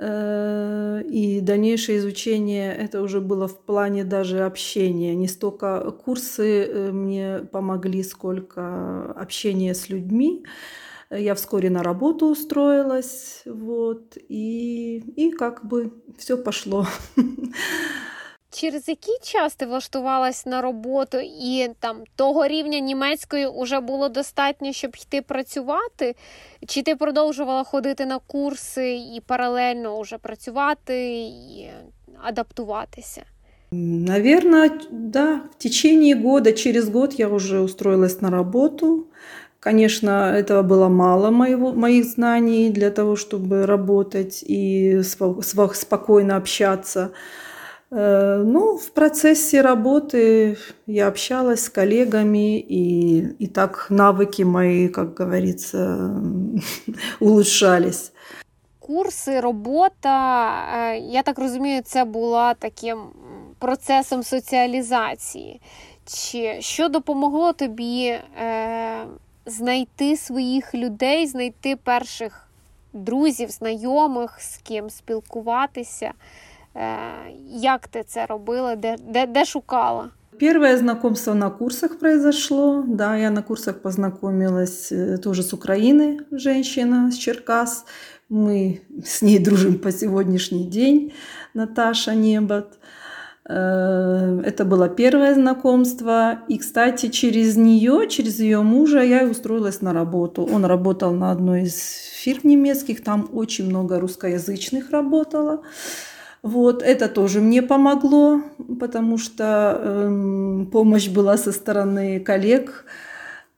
Э, 0.01 1.03
и 1.05 1.41
дальнейшее 1.41 1.99
изучение 1.99 2.73
это 2.73 3.03
уже 3.03 3.21
было 3.21 3.49
в 3.49 3.59
плане 3.59 4.05
даже 4.05 4.45
общения. 4.45 5.15
Не 5.17 5.27
столько 5.27 5.91
курсы 5.91 6.65
э, 6.65 6.93
мне 6.93 7.41
помогли, 7.51 8.05
сколько 8.05 9.11
общение 9.13 9.75
с 9.75 9.89
людьми. 9.89 10.45
Я 11.11 11.35
вскоре 11.35 11.71
на 11.71 11.83
работу 11.83 12.27
устроилась, 12.27 13.43
вот, 13.47 14.19
и, 14.29 15.03
и 15.17 15.31
как 15.33 15.67
бы 15.67 15.93
все 16.19 16.37
пошло. 16.37 16.87
Через 18.52 18.90
який 18.90 19.18
час 19.24 19.56
ти 19.56 19.66
влаштувалась 19.66 20.46
на 20.46 20.62
роботу, 20.62 21.18
і 21.42 21.70
там 21.80 21.98
того 22.16 22.48
рівня 22.48 22.80
німецької 22.80 23.48
вже 23.62 23.80
було 23.80 24.10
достатньо, 24.10 24.74
щоб 24.74 24.96
йти 24.96 25.22
працювати? 25.22 26.16
Чи 26.68 26.82
ти 26.84 26.96
продовжувала 26.96 27.64
ходити 27.64 28.06
на 28.06 28.20
курси 28.20 28.96
і 29.16 29.22
паралельно 29.26 30.02
вже 30.02 30.18
працювати 30.18 31.14
і 31.24 31.72
адаптуватися? 32.24 33.24
Наверное, 33.72 34.72
да. 34.92 35.42
В 35.52 35.64
течение 35.64 36.16
года, 36.16 36.54
через 36.54 36.90
год 36.90 37.14
я 37.18 37.28
уже 37.28 37.60
устроилась 37.60 38.22
на 38.22 38.30
работу. 38.30 39.08
Конечно, 39.60 40.10
этого 40.38 40.62
было 40.62 40.90
мало 40.90 41.32
моего, 41.32 41.72
моих 41.72 42.06
знаний 42.06 42.70
для 42.70 42.92
того, 42.92 43.16
чтобы 43.16 43.66
работать 43.66 44.44
и 44.44 45.02
спокойно 45.04 46.36
общаться. 46.36 47.12
Э, 47.96 48.44
ну, 48.44 48.78
в 48.78 48.92
процессе 48.92 49.62
работы 49.62 50.58
я 50.88 51.08
общалась 51.08 51.66
с 51.66 51.70
коллегами, 51.70 52.60
и, 52.60 53.20
и 53.38 53.48
так 53.48 53.88
навыки 53.90 54.42
мои, 54.42 54.88
как 54.88 55.20
говорится, 55.20 56.22
улучшались. 57.20 58.12
Курси, 58.80 59.40
робота, 59.40 60.96
я 60.96 61.24
так 61.24 61.40
розумію, 61.40 61.82
це 61.82 62.06
була 62.06 62.54
таким 62.54 62.98
процесом 63.60 64.24
соціалізації. 64.24 65.62
Чи 66.06 66.58
що 66.62 66.90
допомогло 66.90 67.54
тобі 67.54 68.06
е, 68.06 69.06
знайти 69.46 70.18
своїх 70.18 70.76
людей, 70.76 71.28
знайти 71.28 71.76
перших 71.76 72.48
друзів, 72.94 73.50
знайомих, 73.50 74.42
з 74.42 74.58
ким 74.58 74.90
спілкуватися? 74.90 76.12
Як 77.47 77.89
ти 77.89 78.03
це 78.07 78.27
робила? 78.27 78.77
Де, 78.77 78.97
де, 79.09 79.27
де 79.27 79.45
шукала? 79.45 80.11
Первое 80.41 80.77
знакомство 80.77 81.35
на 81.35 81.51
курсах 81.51 81.99
произошло. 81.99 82.85
Да, 82.87 83.17
я 83.17 83.31
на 83.31 83.43
курсах 83.43 83.83
познакомилась 83.83 84.93
э, 84.93 85.19
тоже 85.19 85.43
с 85.43 85.53
Украины, 85.53 86.21
женщина 86.31 87.11
с 87.11 87.17
Черкас. 87.17 87.85
Мы 88.31 88.83
с 89.05 89.23
ней 89.23 89.39
дружим 89.41 89.79
по 89.79 89.91
сегодняшний 89.91 90.65
день, 90.65 91.13
Наташа 91.55 92.15
Небот. 92.15 92.79
Э, 93.49 94.41
это 94.45 94.65
было 94.65 94.89
первое 94.89 95.35
знакомство. 95.35 96.39
И, 96.47 96.59
кстати, 96.59 97.09
через 97.09 97.57
нее, 97.57 98.07
через 98.09 98.39
ее 98.39 98.63
мужа 98.63 99.03
я 99.03 99.25
устроилась 99.25 99.81
на 99.81 99.93
работу. 99.93 100.49
Он 100.53 100.65
работал 100.65 101.13
на 101.13 101.33
одной 101.33 101.63
из 101.63 101.83
фирм 102.13 102.43
немецких, 102.45 103.03
там 103.03 103.29
очень 103.33 103.69
много 103.69 103.99
русскоязычных 103.99 104.91
работало. 104.91 105.63
Вот, 106.43 106.83
это 106.83 107.09
тоже 107.09 107.41
мне 107.41 107.63
помогло, 107.63 108.41
потому 108.79 109.19
что 109.19 109.79
э, 109.81 110.67
помощь 110.71 111.09
была 111.09 111.37
со 111.37 111.53
стороны 111.53 112.21
коллег. 112.21 112.85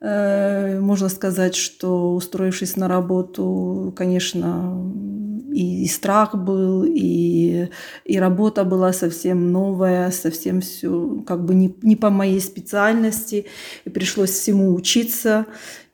Э, 0.00 0.80
можно 0.80 1.08
сказать, 1.10 1.54
что 1.54 2.14
устроившись 2.14 2.76
на 2.76 2.88
работу, 2.88 3.92
конечно, 3.94 4.92
и, 5.53 5.83
и 5.83 5.87
страх 5.87 6.35
был, 6.35 6.83
и, 6.83 7.69
и 8.03 8.19
работа 8.19 8.63
была 8.63 8.93
совсем 8.93 9.51
новая, 9.51 10.11
совсем 10.11 10.61
все 10.61 11.23
как 11.25 11.45
бы 11.45 11.55
не, 11.55 11.75
не 11.81 11.95
по 11.95 12.09
моей 12.09 12.41
специальности, 12.41 13.45
и 13.85 13.89
пришлось 13.89 14.31
всему 14.31 14.73
учиться 14.73 15.45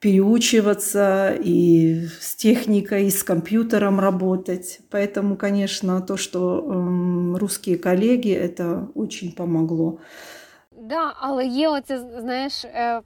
переучиваться 0.01 1.35
и 1.39 2.07
с 2.19 2.35
техникой, 2.35 3.05
и 3.05 3.11
с 3.11 3.23
компьютером 3.23 3.99
работать. 3.99 4.79
Поэтому, 4.89 5.37
конечно, 5.37 6.01
то, 6.01 6.17
что 6.17 6.59
э, 6.59 7.37
русские 7.37 7.77
коллеги, 7.77 8.31
это 8.31 8.87
очень 8.95 9.31
помогло. 9.31 9.99
Да, 10.81 11.13
але 11.19 11.45
є 11.45 11.69
оця, 11.69 11.99
знаєш, 11.99 12.65
е, 12.65 13.01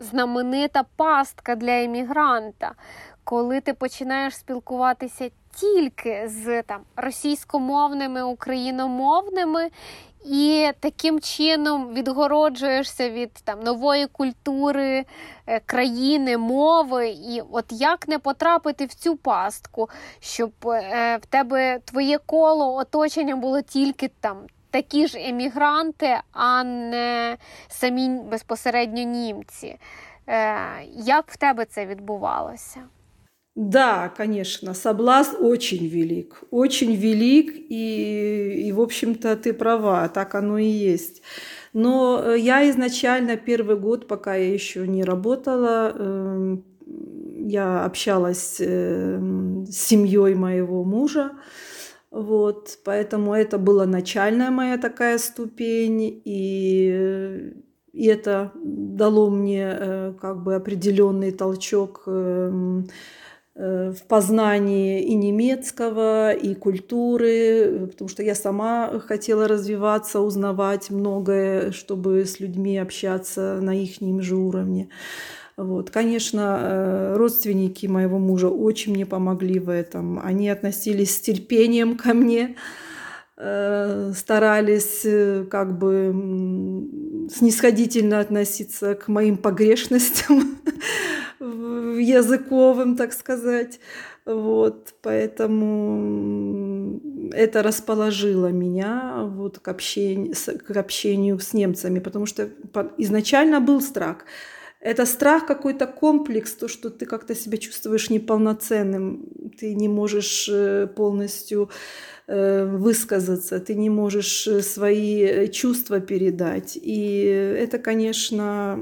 знаменита 0.00 0.84
пастка 0.96 1.54
для 1.54 1.82
емігранта, 1.82 2.72
коли 3.24 3.60
ти 3.60 3.74
починаєш 3.74 4.36
спілкуватися 4.36 5.30
тільки 5.53 6.23
з 6.27 6.63
там 6.63 6.81
російськомовними, 6.95 8.23
україномовними, 8.23 9.69
і 10.25 10.71
таким 10.79 11.19
чином 11.19 11.93
відгороджуєшся 11.93 13.09
від 13.09 13.33
там 13.33 13.59
нової 13.59 14.07
культури 14.07 15.05
е, 15.47 15.59
країни, 15.59 16.37
мови. 16.37 17.09
І 17.09 17.41
от 17.51 17.65
як 17.69 18.07
не 18.07 18.19
потрапити 18.19 18.85
в 18.85 18.93
цю 18.93 19.15
пастку, 19.15 19.89
щоб 20.19 20.51
е, 20.65 21.17
в 21.17 21.25
тебе 21.25 21.79
твоє 21.79 22.17
коло 22.17 22.75
оточення 22.75 23.35
було 23.35 23.61
тільки 23.61 24.07
там 24.07 24.37
такі 24.71 25.07
ж 25.07 25.17
емігранти, 25.19 26.17
а 26.31 26.63
не 26.63 27.37
самі 27.67 28.09
безпосередньо 28.09 29.03
німці. 29.03 29.77
Е, 30.27 30.57
як 30.95 31.31
в 31.31 31.37
тебе 31.37 31.65
це 31.65 31.85
відбувалося? 31.85 32.79
Да, 33.55 34.07
конечно, 34.15 34.73
соблазн 34.73 35.35
очень 35.43 35.85
велик, 35.85 36.41
очень 36.51 36.95
велик, 36.95 37.53
и, 37.53 38.63
и 38.67 38.71
в 38.71 38.79
общем-то, 38.79 39.35
ты 39.35 39.51
права, 39.53 40.07
так 40.07 40.35
оно 40.35 40.57
и 40.57 40.65
есть. 40.65 41.21
Но 41.73 42.21
э, 42.23 42.39
я 42.39 42.69
изначально 42.69 43.35
первый 43.35 43.75
год, 43.77 44.07
пока 44.07 44.35
я 44.35 44.53
еще 44.53 44.87
не 44.87 45.03
работала, 45.03 45.93
эм, 45.97 46.63
я 47.45 47.83
общалась 47.83 48.55
эм, 48.61 49.65
с 49.67 49.75
семьей 49.77 50.33
моего 50.35 50.85
мужа, 50.85 51.31
вот, 52.09 52.79
поэтому 52.85 53.33
это 53.33 53.57
была 53.57 53.85
начальная 53.85 54.49
моя 54.51 54.77
такая 54.77 55.17
ступень, 55.17 56.21
и, 56.25 57.53
и 57.93 58.05
это 58.07 58.51
дало 58.55 59.29
мне 59.29 59.75
э, 59.77 60.13
как 60.21 60.43
бы 60.43 60.55
определенный 60.55 61.31
толчок 61.31 62.03
эм, 62.07 62.87
в 63.53 63.97
познании 64.07 65.03
и 65.03 65.13
немецкого, 65.13 66.31
и 66.31 66.55
культуры, 66.55 67.89
потому 67.91 68.07
что 68.07 68.23
я 68.23 68.33
сама 68.33 68.99
хотела 68.99 69.47
развиваться, 69.47 70.21
узнавать 70.21 70.89
многое, 70.89 71.71
чтобы 71.71 72.25
с 72.25 72.39
людьми 72.39 72.77
общаться 72.77 73.59
на 73.61 73.75
их 73.75 73.99
же 74.21 74.35
уровне. 74.35 74.89
Вот. 75.57 75.91
Конечно, 75.91 76.59
э, 76.59 77.15
родственники 77.17 77.85
моего 77.85 78.17
мужа 78.17 78.49
очень 78.49 78.93
мне 78.93 79.05
помогли 79.05 79.59
в 79.59 79.69
этом. 79.69 80.19
Они 80.23 80.49
относились 80.49 81.15
с 81.15 81.21
терпением 81.21 81.97
ко 81.97 82.13
мне, 82.13 82.55
э, 83.37 84.11
старались 84.15 85.01
э, 85.03 85.45
как 85.49 85.77
бы 85.77 86.87
снисходительно 87.31 88.19
относиться 88.19 88.95
к 88.95 89.07
моим 89.07 89.37
погрешностям 89.37 90.57
языковым, 91.41 92.95
так 92.95 93.13
сказать. 93.13 93.79
Вот, 94.25 94.93
поэтому 95.01 96.99
это 97.33 97.63
расположило 97.63 98.47
меня 98.47 99.23
вот 99.23 99.59
к 99.59 99.67
общению, 99.67 100.35
к 100.35 100.77
общению 100.77 101.39
с 101.39 101.53
немцами, 101.53 101.99
потому 101.99 102.25
что 102.27 102.49
изначально 102.97 103.59
был 103.59 103.81
страх– 103.81 104.17
это 104.81 105.05
страх 105.05 105.45
какой-то 105.45 105.85
комплекс, 105.85 106.53
то, 106.53 106.67
что 106.67 106.89
ты 106.89 107.05
как-то 107.05 107.35
себя 107.35 107.57
чувствуешь 107.57 108.09
неполноценным, 108.09 109.29
ты 109.59 109.75
не 109.75 109.87
можешь 109.87 110.49
э, 110.51 110.87
полностью 110.87 111.69
э, 112.27 112.65
высказаться, 112.65 113.59
ты 113.59 113.75
не 113.75 113.91
можешь 113.91 114.47
э, 114.47 114.61
свои 114.61 115.47
чувства 115.49 115.99
передать. 115.99 116.79
И 116.81 117.21
это, 117.59 117.77
конечно, 117.77 118.79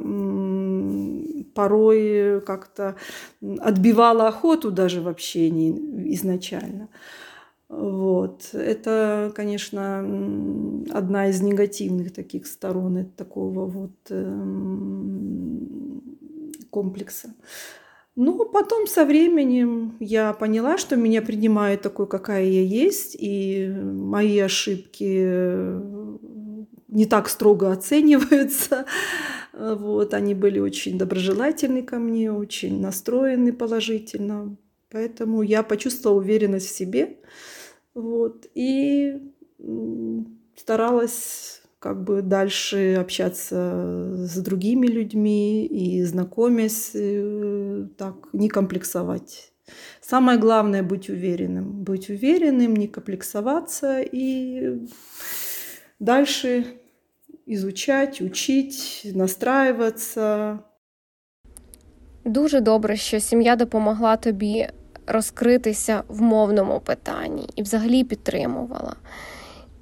порой 1.54 2.42
как-то 2.46 2.96
отбивало 3.60 4.28
охоту 4.30 4.72
даже 4.72 5.02
в 5.02 5.08
общении 5.10 6.14
изначально. 6.14 6.88
Вот. 7.70 8.50
Это, 8.54 9.32
конечно, 9.36 10.00
одна 10.92 11.30
из 11.30 11.42
негативных 11.42 12.12
таких 12.12 12.48
сторон 12.48 13.06
такого 13.16 13.66
вот 13.66 13.96
эм, 14.10 16.02
комплекса. 16.72 17.36
Ну, 18.16 18.44
потом 18.46 18.88
со 18.88 19.06
временем 19.06 19.96
я 20.00 20.34
поняла, 20.34 20.78
что 20.80 20.96
меня 20.96 21.22
принимают 21.22 21.82
такой, 21.82 22.08
какая 22.08 22.44
я 22.44 22.64
есть, 22.64 23.16
и 23.18 23.72
мои 23.72 24.40
ошибки 24.40 25.80
не 26.88 27.06
так 27.06 27.30
строго 27.30 27.72
оцениваются. 27.72 28.86
Вот, 29.54 30.14
они 30.14 30.34
были 30.34 30.60
очень 30.60 30.98
доброжелательны 30.98 31.84
ко 31.84 31.98
мне, 31.98 32.32
очень 32.32 32.82
настроены 32.82 33.54
положительно. 33.54 34.58
Поэтому 34.90 35.44
я 35.44 35.64
почувствовала 35.64 36.20
уверенность 36.20 36.68
в 36.68 36.76
себе. 36.76 37.18
Вот. 38.00 38.48
И 38.56 39.14
старалась 40.56 41.62
как 41.80 42.04
бы 42.04 42.22
дальше 42.22 42.96
общаться 43.00 44.16
с 44.18 44.38
другими 44.38 44.88
людьми 44.88 45.66
и 45.66 46.04
знакомясь, 46.04 46.92
э, 46.94 47.88
так 47.98 48.16
не 48.34 48.50
комплексовать. 48.50 49.54
Самое 50.02 50.38
главное 50.38 50.84
быть 50.84 51.10
уверенным. 51.10 51.84
Быть 51.84 52.10
уверенным, 52.10 52.76
не 52.76 52.88
комплексоваться 52.88 54.02
и 54.02 54.80
дальше 56.00 56.66
изучать, 57.46 58.22
учить, 58.22 59.02
настраиваться. 59.16 60.60
Дуже 62.26 62.62
добре, 62.62 62.96
що 62.96 63.20
сім'я 63.20 63.56
допомогла 63.56 64.18
тобі 64.18 64.68
розкритися 65.10 66.04
в 66.08 66.22
мовному 66.22 66.80
питанні 66.80 67.50
і 67.56 67.62
взагалі 67.62 68.04
підтримувала. 68.04 68.96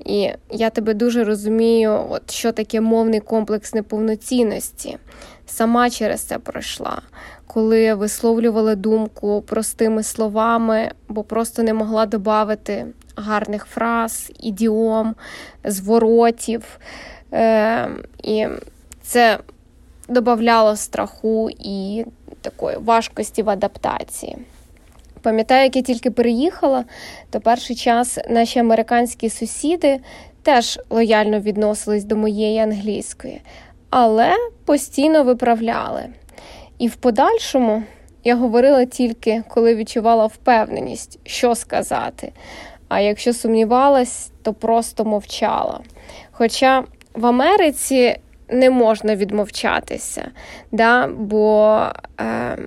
І 0.06 0.32
я 0.50 0.70
тебе 0.70 0.94
дуже 0.94 1.24
розумію, 1.24 2.06
от 2.10 2.32
що 2.32 2.52
таке 2.52 2.82
мовний 2.82 3.20
комплекс 3.20 3.74
неповноцінності. 3.74 4.98
Сама 5.46 5.90
через 5.90 6.22
це 6.22 6.40
пройшла, 6.40 7.02
коли 7.48 7.94
висловлювала 7.94 8.76
думку 8.76 9.42
простими 9.42 10.04
словами, 10.04 10.92
бо 11.08 11.24
просто 11.24 11.64
не 11.64 11.74
могла 11.74 12.06
додати 12.06 12.86
гарних 13.16 13.66
фраз, 13.66 14.32
ідіом, 14.40 15.16
зворотів. 15.64 16.80
Е, 17.34 17.90
І 18.24 18.48
це 19.02 19.40
додавало 20.10 20.76
страху 20.76 21.50
і 21.60 22.06
такої 22.42 22.78
важкості 22.78 23.44
в 23.44 23.50
адаптації. 23.50 24.38
Пам'ятаю, 25.22 25.64
як 25.64 25.76
я 25.76 25.82
тільки 25.82 26.12
переїхала, 26.12 26.86
то 27.30 27.40
перший 27.40 27.76
час 27.76 28.20
наші 28.30 28.60
американські 28.60 29.30
сусіди 29.30 30.00
теж 30.44 30.80
лояльно 30.90 31.40
відносились 31.40 32.04
до 32.04 32.16
моєї 32.16 32.60
англійської, 32.60 33.42
але 33.90 34.32
постійно 34.66 35.24
виправляли. 35.24 36.04
І 36.78 36.88
в 36.88 36.96
подальшому 36.96 37.84
я 38.24 38.36
говорила 38.36 38.86
тільки, 38.86 39.44
коли 39.48 39.76
відчувала 39.76 40.26
впевненість, 40.26 41.20
що 41.24 41.56
сказати. 41.56 42.32
А 42.88 43.00
якщо 43.00 43.34
сумнівалась, 43.34 44.32
то 44.42 44.54
просто 44.54 45.06
мовчала. 45.06 45.80
Хоча 46.32 46.84
в 47.14 47.26
Америці 47.26 48.16
не 48.50 48.70
можна 48.70 49.16
відмовчатися, 49.16 50.32
да, 50.72 51.08
бо 51.08 51.82
е, 52.20 52.58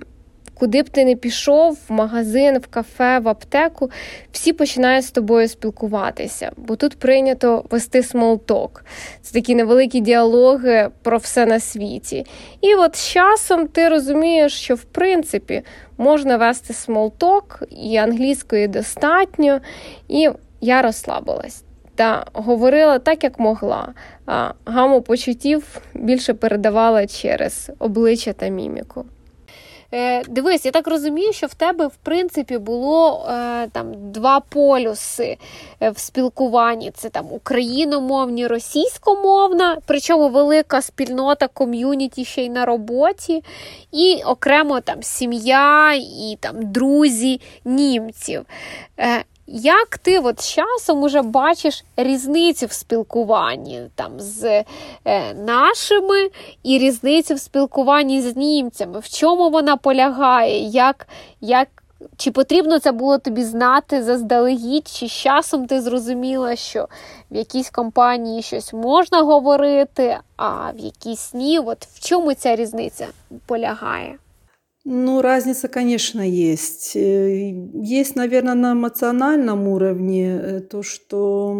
Куди 0.61 0.83
б 0.83 0.89
ти 0.89 1.05
не 1.05 1.15
пішов, 1.15 1.77
в 1.89 1.93
магазин, 1.93 2.59
в 2.59 2.67
кафе, 2.67 3.19
в 3.19 3.27
аптеку, 3.27 3.91
всі 4.31 4.53
починають 4.53 5.05
з 5.05 5.11
тобою 5.11 5.47
спілкуватися, 5.47 6.51
бо 6.57 6.75
тут 6.75 6.99
прийнято 6.99 7.65
вести 7.69 8.03
смолток. 8.03 8.85
Це 9.21 9.33
такі 9.33 9.55
невеликі 9.55 9.99
діалоги 9.99 10.89
про 11.01 11.17
все 11.17 11.45
на 11.45 11.59
світі. 11.59 12.25
І 12.61 12.75
от 12.75 12.95
з 12.95 13.09
часом 13.11 13.67
ти 13.67 13.89
розумієш, 13.89 14.53
що 14.53 14.75
в 14.75 14.83
принципі 14.83 15.61
можна 15.97 16.37
вести 16.37 16.73
смолток, 16.73 17.63
і 17.69 17.97
англійської 17.97 18.67
достатньо, 18.67 19.59
і 20.07 20.29
я 20.61 20.81
розслабилась. 20.81 21.63
Та 21.95 22.25
говорила 22.33 22.99
так, 22.99 23.23
як 23.23 23.39
могла, 23.39 23.93
а 24.25 24.51
гаму 24.65 25.01
почуттів 25.01 25.81
більше 25.93 26.33
передавала 26.33 27.07
через 27.07 27.71
обличчя 27.79 28.33
та 28.33 28.47
міміку. 28.47 29.05
Е, 29.93 30.23
Дивись, 30.23 30.65
я 30.65 30.71
так 30.71 30.87
розумію, 30.87 31.33
що 31.33 31.47
в 31.47 31.53
тебе, 31.53 31.87
в 31.87 31.95
принципі, 31.95 32.57
було 32.57 33.25
е, 33.29 33.67
там 33.67 34.11
два 34.11 34.39
полюси 34.39 35.37
е, 35.81 35.89
в 35.89 35.97
спілкуванні: 35.99 36.91
це 36.91 37.09
там 37.09 37.25
україномовні, 37.31 38.47
російськомовна, 38.47 39.77
причому 39.85 40.29
велика 40.29 40.81
спільнота 40.81 41.47
ком'юніті 41.47 42.25
ще 42.25 42.45
й 42.45 42.49
на 42.49 42.65
роботі, 42.65 43.43
і 43.91 44.21
окремо 44.25 44.81
там 44.81 45.03
сім'я 45.03 45.93
і 45.93 46.37
там 46.39 46.71
друзі 46.71 47.41
німців. 47.65 48.45
Е, 48.99 49.23
як 49.53 49.97
ти 49.97 50.19
от 50.19 50.41
з 50.41 50.53
часом 50.53 51.03
уже 51.03 51.21
бачиш 51.21 51.83
різницю 51.97 52.65
в 52.65 52.71
спілкуванні 52.71 53.81
там 53.95 54.19
з 54.19 54.63
е, 55.05 55.33
нашими 55.33 56.29
і 56.63 56.77
різницю 56.77 57.35
в 57.35 57.39
спілкуванні 57.39 58.21
з 58.21 58.35
німцями? 58.35 58.99
В 58.99 59.09
чому 59.09 59.49
вона 59.49 59.77
полягає? 59.77 60.59
Як, 60.63 61.07
як, 61.41 61.67
Чи 62.17 62.31
потрібно 62.31 62.79
це 62.79 62.91
було 62.91 63.17
тобі 63.17 63.43
знати 63.43 64.03
заздалегідь, 64.03 64.87
чи 64.87 65.07
з 65.07 65.11
часом 65.11 65.67
ти 65.67 65.81
зрозуміла, 65.81 66.55
що 66.55 66.87
в 67.31 67.35
якійсь 67.35 67.69
компанії 67.69 68.41
щось 68.41 68.73
можна 68.73 69.21
говорити, 69.21 70.17
а 70.37 70.71
в 70.71 70.79
якійсь 70.79 71.33
ні? 71.33 71.59
От 71.59 71.85
В 71.85 71.99
чому 71.99 72.33
ця 72.33 72.55
різниця 72.55 73.07
полягає? 73.45 74.15
Ну, 74.83 75.21
разница, 75.21 75.67
конечно, 75.67 76.27
есть. 76.27 76.95
Э, 76.95 77.51
есть, 77.73 78.15
наверное, 78.15 78.55
на 78.55 78.73
эмоциональном 78.73 79.67
уровне 79.67 80.39
э, 80.41 80.59
то, 80.61 80.81
что 80.81 81.55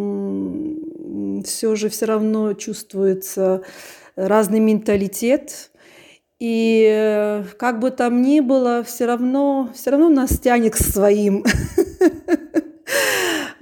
все 1.45 1.75
же 1.75 1.89
все 1.89 2.05
равно 2.05 2.53
чувствуется 2.53 3.61
разный 4.15 4.59
менталитет. 4.59 5.71
И 6.39 6.83
э, 6.91 7.43
как 7.59 7.79
бы 7.79 7.91
там 7.91 8.23
ни 8.23 8.39
было, 8.39 8.83
все 8.83 9.05
равно, 9.05 9.69
все 9.75 9.91
равно 9.91 10.09
нас 10.09 10.39
тянет 10.39 10.73
к 10.73 10.77
своим. 10.77 11.45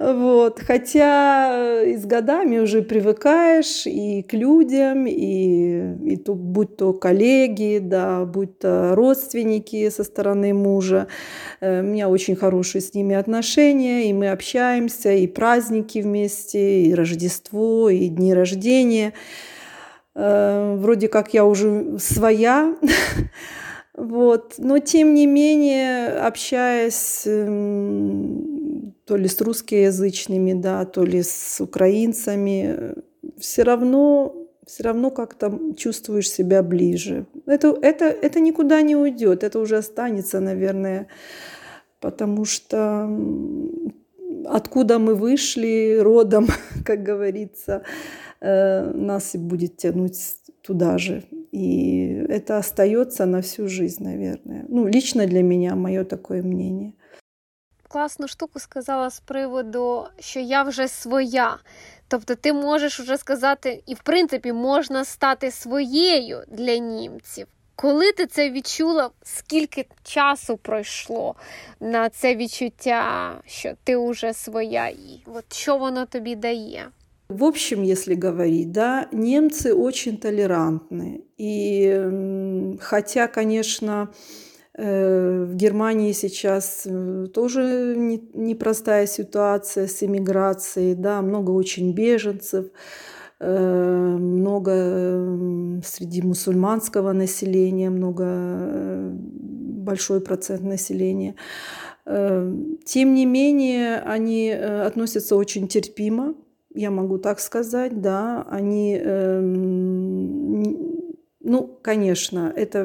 Вот. 0.00 0.60
Хотя 0.60 1.50
э, 1.52 1.90
и 1.90 1.96
с 1.98 2.06
годами 2.06 2.58
уже 2.58 2.80
привыкаешь 2.80 3.86
и 3.86 4.22
к 4.22 4.32
людям, 4.32 5.06
и, 5.06 6.12
и 6.12 6.16
то, 6.16 6.34
будь 6.34 6.78
то 6.78 6.94
коллеги, 6.94 7.80
да, 7.82 8.24
будь 8.24 8.58
то 8.58 8.94
родственники 8.94 9.90
со 9.90 10.02
стороны 10.02 10.54
мужа. 10.54 11.06
Э, 11.60 11.80
у 11.80 11.82
меня 11.82 12.08
очень 12.08 12.34
хорошие 12.34 12.80
с 12.80 12.94
ними 12.94 13.14
отношения, 13.14 14.08
и 14.08 14.14
мы 14.14 14.30
общаемся, 14.30 15.12
и 15.12 15.26
праздники 15.26 15.98
вместе, 15.98 16.84
и 16.84 16.94
Рождество, 16.94 17.90
и 17.90 18.08
дни 18.08 18.32
рождения. 18.32 19.12
Э, 20.14 20.76
вроде 20.78 21.08
как 21.08 21.34
я 21.34 21.44
уже 21.44 21.98
своя, 21.98 22.74
вот. 23.94 24.54
Но 24.56 24.78
тем 24.78 25.12
не 25.12 25.26
менее, 25.26 26.08
общаясь 26.08 27.24
эм, 27.26 28.49
то 29.10 29.16
ли 29.16 29.26
с 29.26 29.40
русскоязычными, 29.40 30.52
да, 30.52 30.84
то 30.84 31.04
ли 31.04 31.24
с 31.24 31.60
украинцами, 31.60 32.94
все 33.38 33.64
равно 33.64 34.36
все 34.64 34.84
равно 34.84 35.10
как-то 35.10 35.74
чувствуешь 35.76 36.30
себя 36.30 36.62
ближе. 36.62 37.26
Это, 37.46 37.76
это, 37.82 38.04
это 38.04 38.38
никуда 38.38 38.82
не 38.82 38.94
уйдет, 38.94 39.42
это 39.42 39.58
уже 39.58 39.78
останется, 39.78 40.38
наверное, 40.38 41.08
потому 42.00 42.44
что 42.44 43.10
откуда 44.46 45.00
мы 45.00 45.16
вышли 45.16 45.98
родом, 46.00 46.46
как 46.84 47.02
говорится, 47.02 47.82
э, 48.40 48.92
нас 48.94 49.34
и 49.34 49.38
будет 49.38 49.76
тянуть 49.76 50.36
туда 50.62 50.98
же. 50.98 51.24
И 51.50 52.26
это 52.28 52.58
остается 52.58 53.26
на 53.26 53.40
всю 53.40 53.66
жизнь, 53.68 54.04
наверное. 54.04 54.66
Ну, 54.68 54.86
лично 54.86 55.26
для 55.26 55.42
меня 55.42 55.74
мое 55.74 56.04
такое 56.04 56.44
мнение. 56.44 56.94
Класну 57.95 58.27
штуку 58.27 58.59
сказала 58.59 59.09
з 59.09 59.19
приводу, 59.19 60.05
що 60.19 60.39
я 60.39 60.63
вже 60.63 60.87
своя. 60.87 61.57
Тобто 62.07 62.35
ти 62.35 62.53
можеш 62.53 62.99
вже 62.99 63.17
сказати, 63.17 63.83
і 63.85 63.93
в 63.93 63.99
принципі 63.99 64.53
можна 64.53 65.05
стати 65.05 65.51
своєю 65.51 66.43
для 66.47 66.77
німців. 66.77 67.47
Коли 67.75 68.11
ти 68.11 68.25
це 68.25 68.49
відчула, 68.51 69.09
скільки 69.23 69.85
часу 70.03 70.57
пройшло 70.57 71.35
на 71.79 72.09
це 72.09 72.35
відчуття, 72.35 73.31
що 73.45 73.73
ти 73.83 73.97
вже 73.97 74.33
своя, 74.33 74.87
і 74.87 75.23
от 75.25 75.53
що 75.53 75.77
воно 75.77 76.05
тобі 76.05 76.35
дає? 76.35 76.87
В 77.29 77.43
общем, 77.43 77.83
если 77.83 78.15
говорить, 78.15 78.71
да, 78.71 79.07
немцы 79.11 79.73
очень 79.73 80.17
толерантны. 80.17 81.21
И 81.39 82.77
хотя, 82.81 83.27
конечно, 83.27 84.09
э, 84.11 84.35
в 84.82 85.54
Германии 85.54 86.12
сейчас 86.12 86.82
э, 86.86 87.26
тоже 87.34 87.94
непростая 88.34 89.06
ситуация 89.06 89.86
с 89.86 90.02
иммиграцией, 90.02 90.94
да, 90.94 91.22
много 91.22 91.50
очень 91.50 91.92
беженцев, 91.92 92.66
э, 93.40 94.16
много 94.18 94.72
среди 95.84 96.22
мусульманского 96.22 97.12
населения, 97.12 97.90
много 97.90 99.12
большой 99.12 100.20
процент 100.20 100.62
населения. 100.62 101.34
Тем 102.04 103.14
не 103.14 103.26
менее, 103.26 104.00
они 104.00 104.50
относятся 104.50 105.36
очень 105.36 105.68
терпимо 105.68 106.34
я 106.74 106.90
могу 106.90 107.18
так 107.18 107.40
сказать, 107.40 108.00
да, 108.00 108.46
они, 108.48 108.98
э, 109.00 109.40
ну, 111.40 111.78
конечно, 111.82 112.52
это 112.54 112.84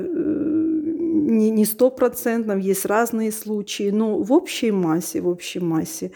э, 1.36 1.50
не 1.50 1.66
стопроцентно, 1.66 2.54
есть 2.54 2.86
разные 2.86 3.32
случаи, 3.32 3.92
но 3.92 4.18
в 4.18 4.32
общей 4.34 4.72
массе, 4.72 5.22
в 5.22 5.28
общей 5.28 5.60
массе. 5.60 6.12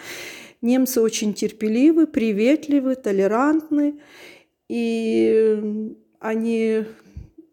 Немцы 0.61 1.01
очень 1.01 1.33
терпеливы, 1.33 2.07
приветливы, 2.07 2.95
толерантны, 2.95 3.99
и 4.67 5.85
они 6.19 6.83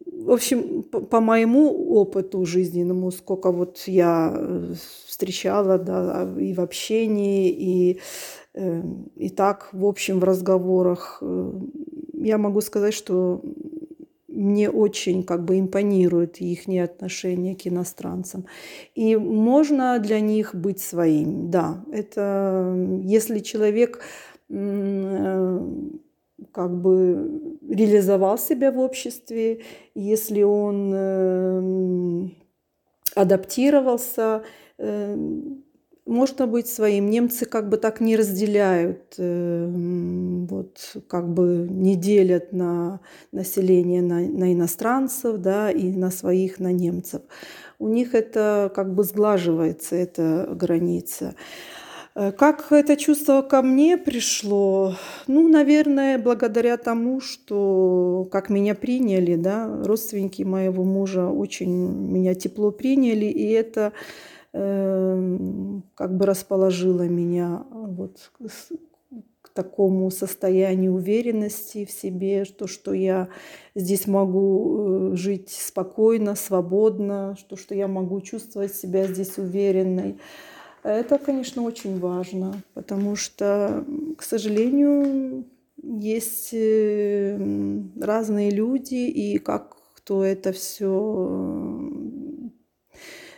в 0.05 0.33
общем, 0.33 0.83
по, 0.83 1.01
по 1.01 1.21
моему 1.21 1.71
опыту 2.01 2.47
жизненному, 2.47 3.11
сколько 3.11 3.53
вот 3.53 3.85
я 3.87 4.33
э, 4.35 4.75
встречала, 5.07 5.79
да, 5.79 6.29
и 6.41 6.55
в 6.55 6.61
общении, 6.61 7.51
и 7.51 8.01
Эм, 8.57 9.11
и 9.17 9.29
так, 9.29 9.69
в 9.73 9.85
общем, 9.85 10.19
в 10.19 10.25
разговорах, 10.25 11.19
э, 11.21 11.53
я 12.15 12.39
могу 12.39 12.63
сказать, 12.63 12.95
что 12.95 13.43
мне 14.37 14.71
очень 14.71 15.23
как 15.23 15.45
бы 15.45 15.59
импонирует 15.59 16.41
их 16.41 16.69
отношение 16.85 17.57
к 17.57 17.67
иностранцам. 17.67 18.47
И 18.95 19.17
можно 19.17 19.99
для 19.99 20.21
них 20.21 20.55
быть 20.55 20.81
своим, 20.81 21.51
да. 21.51 21.85
Это 21.91 22.75
если 23.03 23.41
человек 23.41 24.01
как 26.53 26.81
бы 26.81 27.59
реализовал 27.69 28.39
себя 28.39 28.71
в 28.71 28.79
обществе, 28.79 29.63
если 29.95 30.43
он 30.43 30.93
э, 30.95 32.29
адаптировался, 33.15 34.43
можно 36.07 36.47
быть 36.47 36.69
своим. 36.69 37.11
Немцы 37.11 37.45
как 37.45 37.69
бы 37.69 37.77
так 37.77 38.01
не 38.01 38.17
разделяют, 38.17 39.15
э, 39.19 39.67
вот 40.49 40.97
как 41.09 41.29
бы 41.29 41.67
не 41.69 41.97
делят 41.97 42.53
на 42.53 43.01
население 43.33 44.03
на, 44.03 44.21
на 44.21 44.53
иностранцев, 44.53 45.39
да, 45.39 45.71
и 45.71 45.91
на 45.91 46.11
своих, 46.11 46.61
на 46.61 46.73
немцев. 46.73 47.23
У 47.79 47.89
них 47.89 48.15
это 48.15 48.73
как 48.75 48.95
бы 48.95 49.03
сглаживается, 49.03 49.97
эта 49.97 50.49
граница. 50.53 51.35
Э, 52.15 52.33
как 52.33 52.71
это 52.71 52.97
чувство 52.97 53.43
ко 53.43 53.63
мне 53.63 53.99
пришло? 53.99 54.95
Ну, 55.27 55.49
наверное, 55.49 56.19
благодаря 56.19 56.77
тому, 56.77 57.21
что 57.21 58.29
как 58.33 58.49
меня 58.49 58.75
приняли, 58.75 59.37
да, 59.37 59.69
родственники 59.85 60.43
моего 60.43 60.85
мужа 60.85 61.29
очень 61.29 61.71
меня 61.73 62.35
тепло 62.35 62.71
приняли, 62.71 63.27
и 63.27 63.51
это 63.51 63.93
как 64.57 66.17
бы 66.17 66.27
расположила 66.27 67.03
меня 67.03 67.65
вот 67.71 68.33
к 69.43 69.49
такому 69.51 70.11
состоянию 70.11 70.93
уверенности 70.93 71.85
в 71.85 71.91
себе, 71.91 72.45
что, 72.45 72.67
что 72.67 72.93
я 72.93 73.29
здесь 73.75 74.07
могу 74.07 75.13
э, 75.13 75.17
жить 75.17 75.51
спокойно, 75.51 76.35
свободно, 76.35 77.37
что, 77.39 77.57
что 77.57 77.75
я 77.75 77.89
могу 77.89 78.21
чувствовать 78.21 78.75
себя 78.75 79.07
здесь 79.07 79.39
уверенной. 79.39 80.19
Это, 80.83 81.19
конечно, 81.19 81.63
очень 81.63 81.99
важно, 81.99 82.63
потому 82.75 83.17
что, 83.17 83.85
к 84.17 84.23
сожалению, 84.23 85.45
есть 85.83 86.51
э, 86.53 87.39
разные 88.01 88.51
люди, 88.51 88.95
и 88.95 89.39
как 89.39 89.77
кто 90.07 90.25
это 90.25 90.53
все 90.53 91.91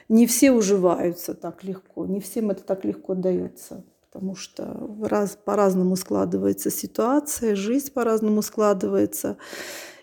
не 0.08 0.26
все 0.26 0.52
уживаются 0.52 1.34
так 1.34 1.64
легко, 1.64 2.06
не 2.06 2.20
всем 2.20 2.50
это 2.50 2.62
так 2.62 2.84
легко 2.84 3.14
дается, 3.14 3.84
потому 4.10 4.34
что 4.34 4.96
раз, 5.02 5.38
по-разному 5.42 5.96
складывается 5.96 6.70
ситуация, 6.70 7.54
жизнь 7.54 7.92
по-разному 7.92 8.42
складывается, 8.42 9.36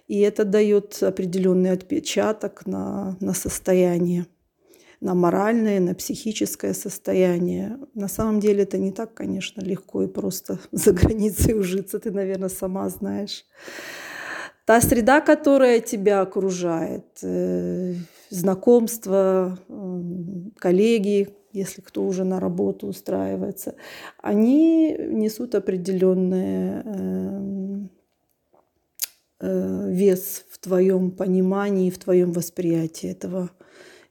и 0.08 0.20
это 0.20 0.46
дает 0.46 1.02
определенный 1.02 1.72
отпечаток 1.72 2.66
на, 2.66 3.18
на 3.20 3.34
состояние 3.34 4.28
на 5.02 5.14
моральное, 5.14 5.80
на 5.80 5.94
психическое 5.94 6.74
состояние. 6.74 7.78
На 7.94 8.08
самом 8.08 8.40
деле 8.40 8.64
это 8.64 8.78
не 8.78 8.92
так, 8.92 9.14
конечно, 9.14 9.62
легко 9.62 10.04
и 10.04 10.08
просто 10.08 10.60
за 10.72 10.94
границей 10.94 11.58
ужиться, 11.60 12.00
ты, 12.00 12.12
наверное, 12.12 12.50
сама 12.50 12.90
знаешь. 12.90 13.46
Та 14.66 14.82
среда, 14.82 15.22
которая 15.22 15.80
тебя 15.80 16.22
окружает, 16.22 17.06
э, 17.22 17.94
знакомства, 18.31 19.59
коллеги, 20.59 21.29
если 21.53 21.81
кто 21.81 22.05
уже 22.05 22.25
на 22.25 22.41
работу 22.41 22.87
устраивается, 22.87 23.75
они 24.19 24.97
несут 24.99 25.55
определенный 25.55 26.83
эм, 26.83 27.91
э, 29.41 29.91
вес 29.91 30.45
в 30.51 30.59
твоем 30.59 31.11
понимании, 31.11 31.91
в 31.91 31.99
твоем 31.99 32.33
восприятии 32.33 33.11
этого 33.11 33.51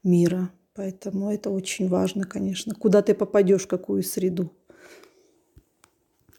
мира. 0.03 0.49
Поэтому 0.75 1.31
это 1.31 1.49
очень 1.49 1.87
важно, 1.89 2.25
конечно, 2.25 2.73
куда 2.75 3.01
ты 3.01 3.13
попадешь, 3.13 3.63
в 3.63 3.67
какую 3.67 4.03
среду. 4.03 4.51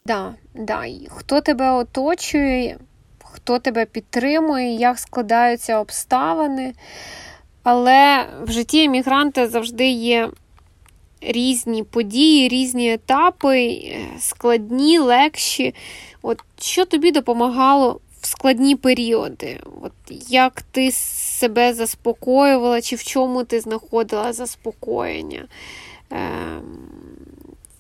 Да, 0.05 0.37
да. 0.55 0.85
Хто 1.09 1.41
тебе 1.41 1.71
оточує, 1.71 2.79
хто 3.25 3.59
тебе 3.59 3.87
підтримує, 3.87 4.75
як 4.75 4.99
складаються 4.99 5.81
обставини. 5.81 6.75
Але 7.66 8.26
в 8.44 8.52
житті 8.52 8.84
емігранта 8.84 9.48
завжди 9.48 9.90
є 9.90 10.30
різні 11.22 11.84
події, 11.84 12.48
різні 12.48 12.94
етапи, 12.94 13.82
складні, 14.20 15.00
легші. 15.00 15.74
От 16.22 16.40
Що 16.60 16.86
тобі 16.86 17.12
допомагало 17.12 18.00
в 18.22 18.26
в 18.26 18.28
складні 18.28 18.76
періоди? 18.76 19.60
От 19.82 19.92
Як 20.30 20.62
ти 20.62 20.92
себе 20.92 21.74
заспокоювала, 21.74 22.82
чи 22.82 22.96
в 22.96 23.04
чому 23.04 23.44
ти 23.44 23.60
знаходила 23.60 24.34
заспокоєння? 24.34 25.48
Ем, 26.10 26.95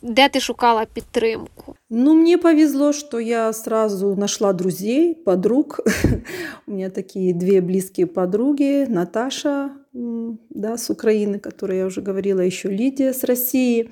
де 0.05 0.29
ти 0.29 0.39
шукала 0.39 0.85
підтримку? 0.93 1.75
Ну, 1.89 2.13
мне 2.13 2.37
повезло, 2.37 2.93
что 2.93 3.19
я 3.19 3.53
сразу 3.53 4.15
нашла 4.15 4.53
друзей, 4.53 5.15
подруг. 5.15 5.79
У 6.67 6.71
меня 6.71 6.89
такие 6.89 7.33
две 7.33 7.61
близкие 7.61 8.07
подруги. 8.07 8.85
Наташа 8.89 9.69
да, 9.93 10.77
с 10.77 10.89
Украины, 10.89 11.39
которой 11.39 11.77
я 11.77 11.85
уже 11.85 12.01
говорила, 12.01 12.41
еще 12.41 12.69
Лидия 12.69 13.13
с 13.13 13.23
России. 13.23 13.91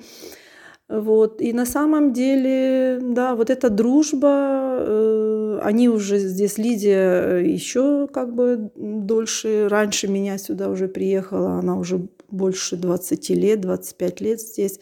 Вот. 0.88 1.40
И 1.40 1.52
на 1.52 1.66
самом 1.66 2.12
деле, 2.12 2.98
да, 3.00 3.34
вот 3.34 3.50
эта 3.50 3.70
дружба, 3.70 4.76
э, 4.80 5.60
они 5.62 5.88
уже 5.88 6.18
здесь, 6.18 6.58
Лидия 6.58 7.38
еще 7.38 8.06
как 8.12 8.34
бы 8.34 8.70
дольше, 8.76 9.68
раньше 9.68 10.08
меня 10.08 10.38
сюда 10.38 10.68
уже 10.68 10.88
приехала, 10.88 11.52
она 11.52 11.78
уже 11.78 12.06
больше 12.30 12.76
20 12.76 13.30
лет, 13.30 13.60
25 13.60 14.20
лет 14.20 14.40
здесь. 14.40 14.78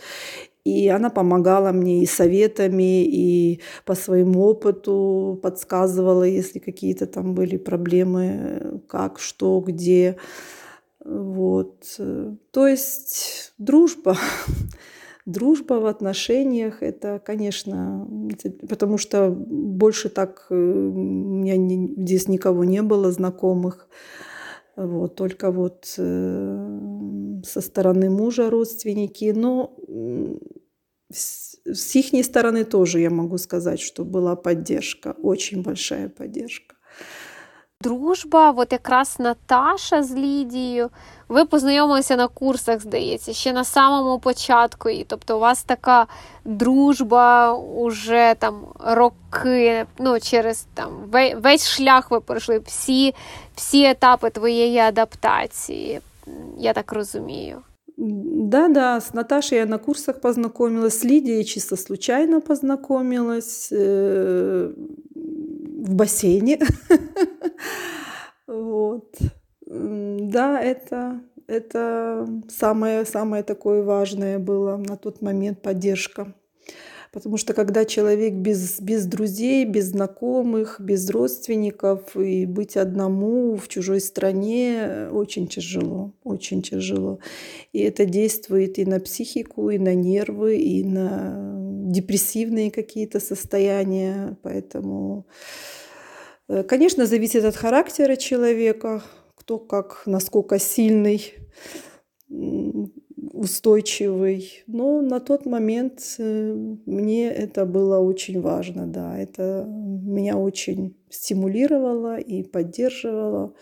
И 0.64 0.88
она 0.88 1.10
помогала 1.10 1.72
мне 1.72 2.02
и 2.02 2.06
советами, 2.06 3.04
и 3.04 3.60
по 3.84 3.94
своему 3.94 4.44
опыту 4.44 5.40
подсказывала, 5.42 6.22
если 6.22 6.60
какие-то 6.60 7.06
там 7.06 7.34
были 7.34 7.56
проблемы, 7.56 8.80
как, 8.88 9.18
что, 9.18 9.60
где. 9.60 10.16
Вот. 11.04 11.98
То 12.52 12.66
есть 12.66 13.52
дружба. 13.58 14.16
Дружба 15.24 15.74
в 15.74 15.86
отношениях, 15.86 16.82
это, 16.82 17.22
конечно, 17.24 18.08
потому 18.68 18.98
что 18.98 19.30
больше 19.30 20.08
так 20.08 20.46
э, 20.50 20.54
у 20.54 20.98
меня 20.98 21.56
не, 21.56 21.94
здесь 21.96 22.26
никого 22.26 22.64
не 22.64 22.82
было 22.82 23.12
знакомых. 23.12 23.88
Вот, 24.74 25.14
только 25.14 25.52
вот 25.52 25.94
э, 25.96 26.71
со 27.45 27.61
стороны 27.61 28.09
мужа 28.09 28.49
родственники. 28.49 29.33
Но 29.35 29.71
с, 31.11 31.57
с 31.65 31.95
их 31.95 32.25
стороны 32.25 32.65
тоже 32.65 32.99
я 32.99 33.09
могу 33.09 33.37
сказать, 33.37 33.79
что 33.79 34.03
была 34.03 34.35
поддержка, 34.35 35.15
очень 35.21 35.61
большая 35.61 36.09
поддержка. 36.09 36.75
Дружба, 37.81 38.51
от 38.51 38.71
якраз 38.71 39.19
Наташа 39.19 40.03
з 40.03 40.15
Лідією. 40.15 40.89
Ви 41.29 41.45
познайомилися 41.45 42.15
на 42.15 42.27
курсах, 42.27 42.81
здається, 42.81 43.33
ще 43.33 43.53
на 43.53 43.63
самому 43.63 44.19
початку. 44.19 44.89
І 44.89 45.03
тобто 45.03 45.37
у 45.37 45.39
вас 45.39 45.63
така 45.63 46.07
дружба 46.45 47.53
уже 47.53 48.35
там 48.39 48.65
роки, 48.79 49.85
ну, 49.99 50.19
через 50.19 50.67
там 50.73 50.89
весь 51.35 51.69
шлях 51.69 52.11
ви 52.11 52.19
пройшли, 52.19 52.59
всі, 52.59 53.13
всі 53.55 53.85
етапи 53.85 54.29
твоєї 54.29 54.77
адаптації, 54.77 55.99
я 56.58 56.72
так 56.72 56.92
розумію. 56.92 57.62
Да-да, 57.96 59.00
с 59.00 59.14
Наташей 59.14 59.58
я 59.58 59.66
на 59.66 59.78
курсах 59.78 60.20
познакомилась, 60.20 60.98
с 60.98 61.04
Лидией 61.04 61.44
чисто 61.44 61.76
случайно 61.76 62.40
познакомилась 62.40 63.68
э, 63.72 64.72
в 65.14 65.94
бассейне. 65.94 66.58
Вот. 68.46 69.16
Да, 69.66 70.60
это, 70.60 71.20
это 71.46 72.26
самое, 72.48 73.06
самое 73.06 73.42
такое 73.42 73.82
важное 73.82 74.38
было 74.38 74.76
на 74.76 74.96
тот 74.96 75.22
момент 75.22 75.62
поддержка. 75.62 76.34
Потому 77.12 77.36
что 77.36 77.52
когда 77.52 77.84
человек 77.84 78.32
без, 78.32 78.80
без 78.80 79.04
друзей, 79.04 79.66
без 79.66 79.88
знакомых, 79.88 80.80
без 80.80 81.10
родственников, 81.10 82.16
и 82.16 82.46
быть 82.46 82.78
одному 82.78 83.56
в 83.56 83.68
чужой 83.68 84.00
стране 84.00 85.08
очень 85.12 85.46
тяжело, 85.46 86.14
очень 86.24 86.62
тяжело. 86.62 87.18
И 87.74 87.80
это 87.80 88.06
действует 88.06 88.78
и 88.78 88.86
на 88.86 88.98
психику, 88.98 89.68
и 89.68 89.78
на 89.78 89.94
нервы, 89.94 90.56
и 90.56 90.82
на 90.84 91.54
депрессивные 91.92 92.70
какие-то 92.70 93.20
состояния. 93.20 94.38
Поэтому, 94.42 95.26
э, 96.48 96.62
конечно, 96.62 97.04
зависит 97.04 97.44
от 97.44 97.56
характера 97.56 98.16
человека, 98.16 99.02
кто 99.34 99.58
как, 99.58 100.04
насколько 100.06 100.58
сильный 100.58 101.34
устойчивый. 103.41 104.63
Но 104.67 105.01
на 105.01 105.19
тот 105.19 105.45
момент 105.45 106.15
э, 106.19 106.53
мне 106.85 107.29
это 107.29 107.65
было 107.65 107.99
очень 107.99 108.41
важно, 108.41 108.87
да. 108.87 109.17
Это 109.17 109.65
меня 109.67 110.37
очень 110.37 110.95
стимулировало 111.09 112.17
и 112.19 112.43
поддерживало. 112.43 113.53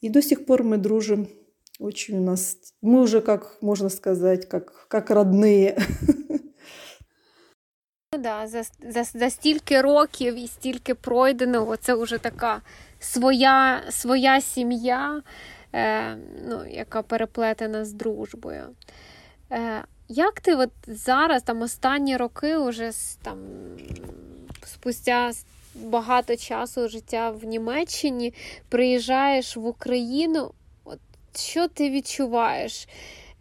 И 0.00 0.08
до 0.08 0.22
сих 0.22 0.46
пор 0.46 0.62
мы 0.62 0.78
дружим. 0.78 1.28
Очень 1.78 2.18
у 2.18 2.22
нас... 2.22 2.58
Мы 2.80 3.00
уже, 3.00 3.20
как 3.20 3.58
можно 3.60 3.88
сказать, 3.88 4.48
как, 4.48 4.86
как 4.88 5.10
родные. 5.10 5.76
Ну 8.14 8.18
да, 8.18 8.46
за, 8.46 8.62
за 8.88 9.04
за, 9.04 9.30
стільки 9.30 9.80
років 9.80 10.34
і 10.34 10.46
стільки 10.46 10.94
пройденого, 10.94 11.76
це 11.76 11.94
вже 11.94 12.18
така 12.18 12.60
своя 12.98 13.82
своя 13.90 14.40
сім'я, 14.40 15.22
е, 15.74 16.16
ну, 16.48 16.64
яка 16.70 17.02
переплетена 17.02 17.84
з 17.84 17.92
дружбою. 17.92 18.62
Е, 19.51 19.83
Як 20.09 20.39
ти 20.41 20.55
от 20.55 20.71
зараз, 20.87 21.43
там 21.43 21.61
останні 21.61 22.17
роки, 22.17 22.57
уже 22.57 22.91
там 23.23 23.37
спустя 24.65 25.31
багато 25.75 26.35
часу 26.35 26.87
життя 26.89 27.29
в 27.29 27.43
Німеччині, 27.43 28.33
приїжджаєш 28.69 29.57
в 29.57 29.65
Україну? 29.65 30.51
От 30.83 30.99
Що 31.35 31.67
ти 31.67 31.89
відчуваєш? 31.89 32.87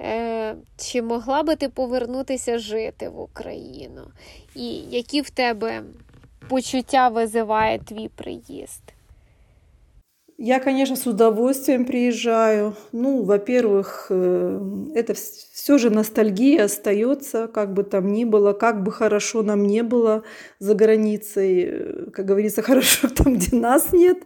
Е, 0.01 0.55
Чи 0.77 1.03
могла 1.03 1.43
би 1.43 1.57
ти 1.57 1.69
повернутися 1.69 2.59
жити 2.59 3.09
в 3.09 3.21
Україну? 3.21 4.03
І 4.55 4.69
які 4.77 5.21
в 5.21 5.31
тебе 5.31 5.83
почуття 6.49 7.09
визиває 7.09 7.79
твій 7.79 8.09
приїзд? 8.09 8.96
Я, 10.39 10.61
конечно, 10.61 10.97
с 10.97 11.07
удовольствием 11.07 11.87
приезжаю. 11.87 12.77
Ну, 12.93 13.23
во-первых, 13.23 14.09
э, 14.11 14.61
это 14.95 15.15
все 15.15 15.79
же 15.79 15.89
ностальгия 15.89 16.65
остается, 16.65 17.49
как 17.49 17.73
бы 17.73 17.85
там 17.85 18.13
ни 18.13 18.25
было, 18.25 18.53
как 18.53 18.83
бы 18.83 18.93
хорошо 18.93 19.43
нам 19.43 19.67
не 19.67 19.83
было 19.83 20.25
за 20.59 20.75
границей, 20.75 21.65
э, 21.67 22.11
как 22.11 22.27
говорится, 22.27 22.61
хорошо 22.63 23.09
там, 23.09 23.37
где 23.37 23.57
нас 23.57 23.95
нет. 23.95 24.19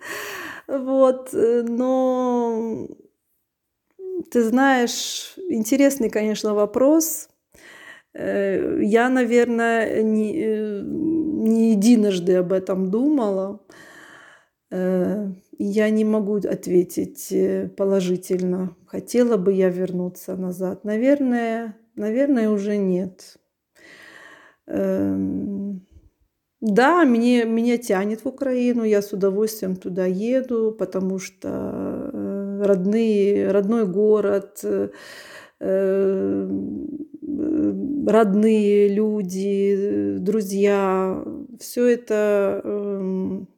Вот, 0.66 1.32
э, 1.32 1.62
но 1.62 2.88
ты 4.32 4.42
знаешь, 4.42 5.34
интересный, 5.48 6.10
конечно, 6.10 6.54
вопрос. 6.54 7.28
Я, 8.12 9.08
наверное, 9.08 10.02
не, 10.02 10.32
не 10.82 11.70
единожды 11.70 12.34
об 12.34 12.52
этом 12.52 12.90
думала. 12.90 13.60
Я 14.70 15.90
не 15.90 16.04
могу 16.04 16.36
ответить 16.36 17.32
э, 17.32 17.68
положительно. 17.76 18.76
Хотела 18.86 19.36
бы 19.36 19.52
я 19.52 19.68
вернуться 19.68 20.36
назад. 20.36 20.84
Наверное, 20.84 21.76
наверное, 21.96 22.50
уже 22.50 22.76
нет. 22.76 23.36
Эм, 24.66 25.86
да, 26.60 27.04
мне, 27.04 27.44
меня 27.44 27.78
тянет 27.78 28.24
в 28.24 28.28
Украину, 28.28 28.84
я 28.84 29.02
с 29.02 29.12
удовольствием 29.12 29.76
туда 29.76 30.06
еду, 30.06 30.72
потому 30.78 31.18
что 31.18 32.10
э, 32.12 32.62
родные, 32.64 33.50
родной 33.50 33.86
город, 33.86 34.60
э, 34.62 34.88
родные 38.06 38.88
люди, 38.88 40.16
друзья, 40.18 41.24
все 41.58 41.86
это 41.86 42.60
эм, 42.64 43.48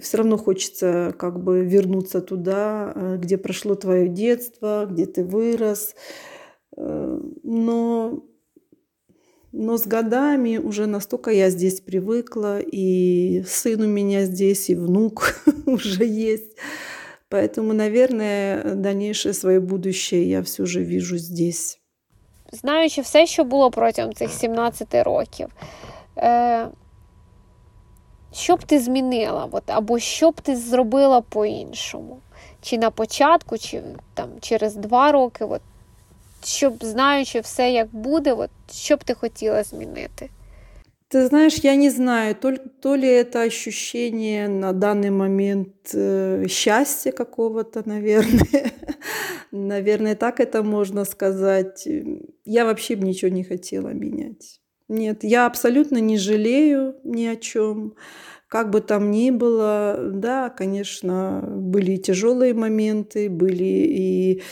все 0.00 0.18
равно 0.18 0.36
хочется 0.36 1.14
как 1.18 1.42
бы 1.42 1.64
вернуться 1.64 2.20
туда, 2.20 2.92
э, 2.94 3.16
где 3.18 3.38
прошло 3.38 3.74
твое 3.74 4.08
детство, 4.08 4.86
где 4.88 5.06
ты 5.06 5.24
вырос. 5.24 5.94
Э, 6.76 7.20
но, 7.42 8.22
но 9.52 9.76
с 9.78 9.86
годами 9.86 10.58
уже 10.58 10.86
настолько 10.86 11.30
я 11.30 11.50
здесь 11.50 11.80
привыкла, 11.80 12.60
и 12.60 13.42
сын 13.46 13.80
у 13.82 13.86
меня 13.86 14.24
здесь, 14.24 14.70
и 14.70 14.74
внук 14.74 15.42
уже 15.66 16.04
есть. 16.04 16.56
Поэтому, 17.28 17.72
наверное, 17.72 18.74
дальнейшее 18.74 19.34
своє 19.34 19.60
будущее 19.60 20.28
я 20.28 20.42
все 20.42 20.66
же 20.66 20.84
вижу 20.84 21.18
здесь. 21.18 21.80
Знаючи 22.52 23.00
все, 23.00 23.26
що 23.26 23.44
було 23.44 23.70
протягом 23.70 24.14
цих 24.14 24.30
17 24.30 24.94
років, 24.94 25.48
що 28.33 28.55
б 28.55 28.63
ти 28.63 28.79
змінила? 28.79 29.47
От, 29.51 29.63
Або 29.67 29.99
що 29.99 30.31
б 30.31 30.41
ти 30.41 30.55
зробила 30.55 31.21
по-іншому? 31.21 32.19
Чи 32.61 32.77
на 32.77 32.91
початку, 32.91 33.57
чи 33.57 33.81
там 34.13 34.29
через 34.41 34.75
два 34.75 35.11
роки, 35.11 35.45
от, 35.45 35.61
щоб 36.43 36.83
знаючи 36.83 37.39
все, 37.39 37.71
як 37.71 37.95
буде, 37.95 38.33
от, 38.33 38.49
що 38.71 38.95
б 38.95 39.03
ти 39.03 39.13
хотіла 39.13 39.63
змінити? 39.63 40.29
Ты 41.07 41.27
знаешь, 41.27 41.59
я 41.63 41.75
не 41.75 41.91
знаю, 41.91 42.35
то, 42.35 42.57
то 42.57 42.95
ли 42.95 43.07
это 43.07 43.43
ощущение 43.43 44.47
на 44.47 44.73
данный 44.73 45.11
момент 45.11 45.91
э, 45.93 46.47
счастья 46.49 47.11
какого-то, 47.11 47.83
наверное. 47.85 48.71
наверное, 49.51 50.15
так 50.15 50.39
это 50.39 50.63
можно 50.63 51.05
сказать. 51.05 51.87
Я 52.43 52.65
вообще 52.65 52.95
бы 52.95 53.05
ничего 53.05 53.29
не 53.31 53.43
хотела 53.43 53.89
менять. 53.89 54.58
Нет, 54.90 55.22
я 55.22 55.46
абсолютно 55.46 55.98
не 55.98 56.18
жалею 56.18 56.96
ни 57.04 57.24
о 57.26 57.36
чем. 57.36 57.94
Как 58.48 58.70
бы 58.70 58.80
там 58.80 59.12
ни 59.12 59.30
было, 59.30 59.96
да, 60.12 60.50
конечно, 60.50 61.44
были 61.46 61.92
и 61.92 61.98
тяжелые 61.98 62.54
моменты, 62.54 63.30
были 63.30 63.62
и 63.62 64.42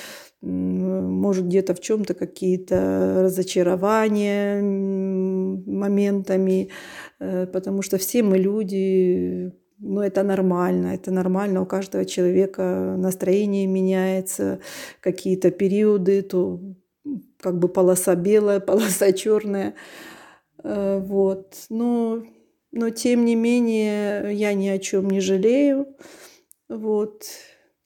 может, 0.41 1.47
где-то 1.47 1.75
в 1.75 1.81
чем-то 1.81 2.15
какие-то 2.15 3.23
разочарования 3.25 4.63
моментами, 5.67 6.71
э, 7.19 7.47
потому 7.49 7.83
что 7.83 7.99
все 7.99 8.23
мы 8.23 8.39
люди, 8.39 9.53
ну, 9.81 10.01
это 10.01 10.23
нормально, 10.23 10.95
это 10.95 11.11
нормально, 11.11 11.63
у 11.63 11.67
каждого 11.67 12.05
человека 12.05 12.95
настроение 12.97 13.67
меняется, 13.67 14.61
какие-то 15.01 15.51
периоды, 15.51 16.23
то 16.23 16.61
как 17.41 17.59
бы 17.59 17.67
полоса 17.67 18.15
белая, 18.15 18.61
полоса 18.69 19.11
черная, 19.11 19.75
вот, 20.64 21.66
но, 21.70 22.24
но 22.72 22.90
тем 22.90 23.26
не 23.26 23.36
менее 23.36 24.34
я 24.34 24.54
ни 24.54 24.68
о 24.68 24.80
чем 24.80 25.10
не 25.10 25.20
жалею, 25.20 25.88
вот, 26.70 27.24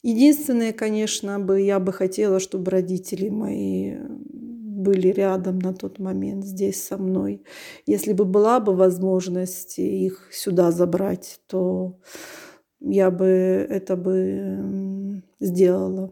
Единственное, 0.03 0.71
конечно, 0.71 1.37
бы 1.39 1.59
я 1.59 1.79
бы 1.79 1.91
хотела, 1.91 2.39
чтобы 2.39 2.71
родители 2.71 3.27
мои 3.27 3.97
были 4.77 5.09
рядом 5.09 5.59
на 5.59 5.73
тот 5.73 5.99
момент 5.99 6.45
здесь 6.45 6.81
со 6.81 6.97
мной. 6.97 7.43
Если 7.85 8.13
бы 8.13 8.23
была 8.23 8.59
бы 8.59 8.73
возможность 8.75 9.79
их 9.79 10.29
сюда 10.31 10.71
забрать, 10.71 11.41
то 11.47 11.99
я 12.79 13.11
бы 13.11 13.25
это 13.69 13.97
бы 13.97 15.21
сделала. 15.41 16.09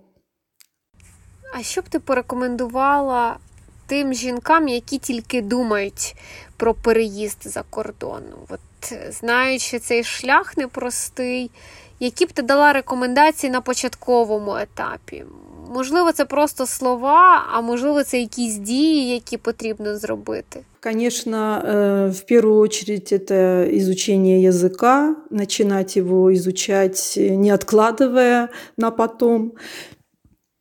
А 1.53 1.61
що 1.61 1.81
б 1.81 1.89
ти 1.89 1.99
порекомендувала 1.99 3.37
тим 3.87 4.13
жінкам, 4.13 4.67
які 4.67 4.97
тільки 4.97 5.41
думають 5.41 6.15
про 6.59 6.73
переїзд 6.73 7.37
за 7.43 7.63
кордон? 7.69 8.23
От 8.49 8.59
знаючи 9.09 9.79
цей 9.79 10.03
шлях 10.03 10.57
непростий, 10.57 11.51
які 11.99 12.25
б 12.25 12.31
ти 12.31 12.41
дала 12.41 12.73
рекомендації 12.73 13.51
на 13.51 13.61
початковому 13.61 14.55
етапі? 14.55 15.23
Можливо, 15.73 16.11
це 16.11 16.25
просто 16.25 16.65
слова, 16.65 17.45
а 17.53 17.61
можливо, 17.61 18.03
це 18.03 18.19
якісь 18.19 18.55
дії, 18.55 19.09
які 19.09 19.37
потрібно 19.37 19.97
зробити. 19.97 20.59
Конечно, 20.83 21.37
э, 21.37 22.09
в 22.11 22.25
первую 22.25 22.59
очередь 22.59 23.11
это 23.11 23.65
изучение 23.77 24.49
языка, 24.49 25.15
начинать 25.31 25.97
его 25.97 26.31
изучать, 26.31 27.13
не 27.17 27.51
откладывая 27.51 28.49
на 28.77 28.91
потом. 28.91 29.51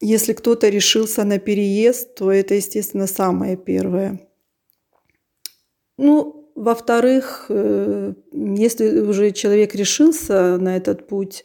Если 0.02 0.32
кто-то 0.32 0.70
решился 0.70 1.24
на 1.24 1.38
переезд, 1.38 2.14
то 2.14 2.32
это, 2.32 2.54
естественно, 2.54 3.06
самое 3.06 3.56
первое. 3.56 4.18
Ну, 6.01 6.49
во-вторых, 6.55 7.47
э, 7.49 8.13
если 8.31 9.01
уже 9.01 9.31
человек 9.31 9.75
решился 9.75 10.57
на 10.57 10.77
этот 10.77 11.07
путь, 11.07 11.43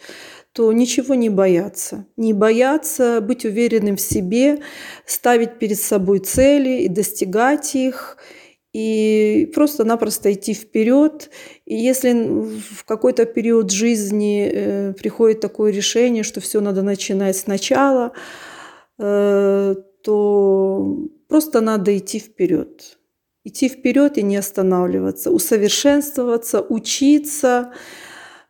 то 0.53 0.73
ничего 0.73 1.17
не 1.17 1.29
бояться. 1.29 2.07
Не 2.17 2.33
бояться, 2.33 3.21
быть 3.21 3.45
уверенным 3.45 3.97
в 3.97 4.01
себе, 4.01 4.61
ставить 5.07 5.59
перед 5.59 5.81
собой 5.81 6.21
цели 6.21 6.83
и 6.83 6.89
достигать 6.89 7.75
их, 7.75 8.17
и 8.73 9.51
просто-напросто 9.53 10.33
идти 10.33 10.55
вперед. 10.55 11.31
И 11.65 11.75
если 11.75 12.13
в 12.13 12.85
какой-то 12.85 13.25
период 13.25 13.73
жизни 13.73 14.49
э, 14.49 14.93
приходит 14.93 15.41
такое 15.41 15.73
решение, 15.73 16.23
что 16.23 16.41
все 16.41 16.61
надо 16.61 16.83
начинать 16.83 17.37
сначала, 17.37 18.13
э, 19.01 19.75
то 20.05 20.99
просто 21.29 21.61
надо 21.61 21.99
идти 21.99 22.21
вперед 22.21 22.99
идти 23.44 23.70
вперед 23.70 24.18
и 24.18 24.24
не 24.24 24.38
останавливаться, 24.38 25.32
усовершенствоваться, 25.32 26.62
учиться, 26.62 27.72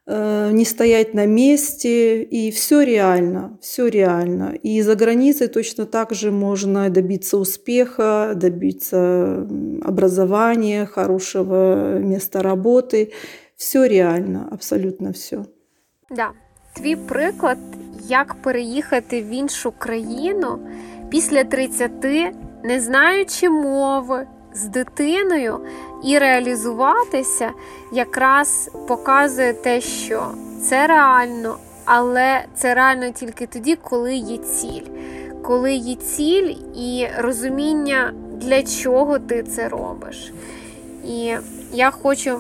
э, 0.07 0.51
не 0.51 0.65
стоять 0.65 1.13
на 1.13 1.25
месте. 1.25 2.23
И 2.23 2.51
все 2.51 2.81
реально, 2.81 3.57
все 3.62 3.89
реально. 3.89 4.55
И 4.63 4.81
за 4.81 4.95
границей 4.95 5.47
точно 5.47 5.85
так 5.85 6.13
же 6.13 6.31
можно 6.31 6.89
добиться 6.89 7.38
успеха, 7.38 8.33
добиться 8.35 9.47
образования, 9.83 10.85
хорошего 10.85 11.99
места 11.99 12.41
работы. 12.41 13.12
Все 13.55 13.88
реально, 13.88 14.47
абсолютно 14.51 15.12
все. 15.12 15.45
Да. 16.09 16.31
Твій 16.73 16.95
приклад, 16.95 17.57
як 18.07 18.35
переїхати 18.35 19.21
в 19.21 19.29
іншу 19.29 19.71
країну 19.71 20.59
після 21.09 21.43
30, 21.43 21.91
не 22.63 22.79
знаючи 22.79 23.49
мови, 23.49 24.27
з 24.54 24.64
дитиною 24.64 25.60
і 26.04 26.18
реалізуватися, 26.18 27.50
якраз 27.92 28.70
показує 28.88 29.52
те, 29.52 29.80
що 29.80 30.26
це 30.62 30.86
реально, 30.86 31.56
але 31.84 32.44
це 32.54 32.74
реально 32.74 33.10
тільки 33.10 33.46
тоді, 33.46 33.76
коли 33.76 34.14
є 34.14 34.38
ціль. 34.38 34.86
Коли 35.42 35.72
є 35.72 35.94
ціль 35.94 36.54
і 36.76 37.08
розуміння, 37.18 38.12
для 38.32 38.62
чого 38.62 39.18
ти 39.18 39.42
це 39.42 39.68
робиш. 39.68 40.32
І 41.04 41.34
я 41.72 41.90
хочу 41.90 42.38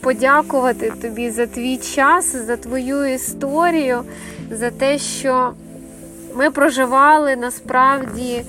подякувати 0.00 0.92
тобі 1.02 1.30
за 1.30 1.46
твій 1.46 1.76
час, 1.76 2.36
за 2.36 2.56
твою 2.56 3.04
історію, 3.04 4.04
за 4.50 4.70
те, 4.70 4.98
що 4.98 5.52
ми 6.34 6.50
проживали 6.50 7.36
насправді 7.36 8.44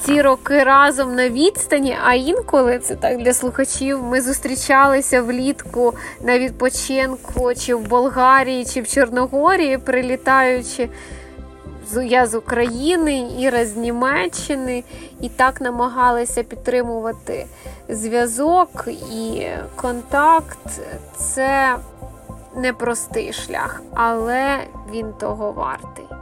ці 0.00 0.22
роки 0.22 0.64
разом 0.64 1.14
на 1.14 1.28
відстані, 1.28 1.96
а 2.04 2.14
інколи 2.14 2.78
це 2.78 2.94
так 2.96 3.22
для 3.22 3.32
слухачів. 3.32 4.02
Ми 4.02 4.20
зустрічалися 4.20 5.22
влітку 5.22 5.94
на 6.22 6.38
відпочинку, 6.38 7.54
чи 7.54 7.74
в 7.74 7.88
Болгарії, 7.88 8.64
чи 8.64 8.80
в 8.80 8.88
Чорногорії, 8.88 9.78
прилітаючи. 9.78 10.88
Я 12.04 12.26
з 12.26 12.34
України, 12.34 13.28
Іра 13.38 13.66
з 13.66 13.76
Німеччини, 13.76 14.84
і 15.20 15.28
так 15.28 15.60
намагалися 15.60 16.42
підтримувати 16.42 17.46
зв'язок 17.88 18.88
і 19.12 19.46
контакт. 19.76 20.80
Це 21.16 21.76
непростий 22.56 23.32
шлях, 23.32 23.82
але 23.94 24.58
він 24.92 25.12
того 25.12 25.52
вартий. 25.52 26.21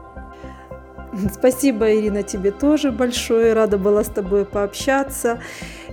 Спасибо, 1.34 1.86
Ирина, 1.86 2.24
тебе 2.24 2.52
тоже 2.52 2.92
большое. 2.92 3.54
Рада 3.54 3.78
была 3.78 4.04
с 4.04 4.10
тобой 4.10 4.46
пообщаться. 4.46 5.40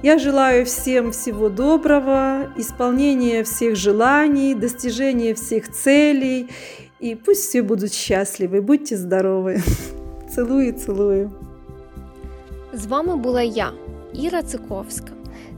Я 0.02 0.18
желаю 0.18 0.64
всем 0.64 1.12
всего 1.12 1.48
доброго, 1.48 2.48
исполнения 2.56 3.44
всех 3.44 3.76
желаний, 3.76 4.54
достижения 4.54 5.34
всех 5.34 5.70
целей. 5.70 6.48
И 6.98 7.14
пусть 7.14 7.48
все 7.48 7.62
будут 7.62 7.92
счастливы. 7.92 8.60
Будьте 8.60 8.96
здоровы. 8.96 9.62
Цілую, 10.34 10.72
цілую. 10.72 11.30
З 12.72 12.86
вами 12.86 13.16
була 13.16 13.42
я, 13.42 13.70
Іра 14.12 14.42
Циковська, 14.42 15.12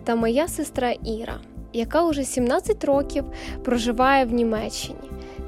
та 0.05 0.17
моя 0.17 0.49
сестра 0.49 0.91
Іра, 0.91 1.39
яка 1.73 2.05
уже 2.05 2.25
17 2.25 2.85
років 2.85 3.25
проживає 3.65 4.25
в 4.25 4.33
Німеччині 4.33 4.99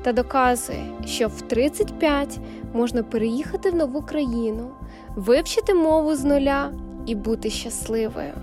та 0.06 0.12
доказує, 0.12 0.84
що 1.06 1.28
в 1.28 1.42
35 1.42 2.38
можна 2.73 3.03
переїхати 3.03 3.71
в 3.71 3.75
нову 3.75 4.01
країну, 4.01 4.67
вивчити 5.15 5.73
мову 5.73 6.15
з 6.15 6.23
нуля 6.23 6.69
і 7.05 7.15
бути 7.15 7.49
щасливою. 7.49 8.33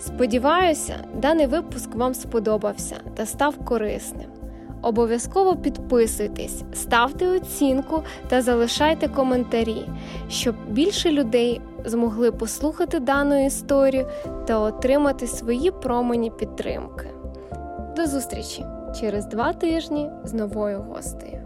Сподіваюся, 0.00 0.94
даний 1.14 1.46
випуск 1.46 1.94
вам 1.94 2.14
сподобався 2.14 2.96
та 3.14 3.26
став 3.26 3.56
корисним. 3.64 4.30
Обов'язково 4.82 5.56
підписуйтесь, 5.56 6.62
ставте 6.72 7.28
оцінку 7.28 8.02
та 8.28 8.42
залишайте 8.42 9.08
коментарі, 9.08 9.88
щоб 10.28 10.54
більше 10.68 11.12
людей 11.12 11.60
змогли 11.84 12.32
послухати 12.32 13.00
дану 13.00 13.46
історію 13.46 14.06
та 14.46 14.58
отримати 14.58 15.26
свої 15.26 15.70
промені 15.70 16.30
підтримки. 16.30 17.06
До 17.96 18.06
зустрічі 18.06 18.64
через 19.00 19.26
два 19.26 19.52
тижні 19.52 20.10
з 20.24 20.32
новою 20.34 20.82
гостею. 20.82 21.41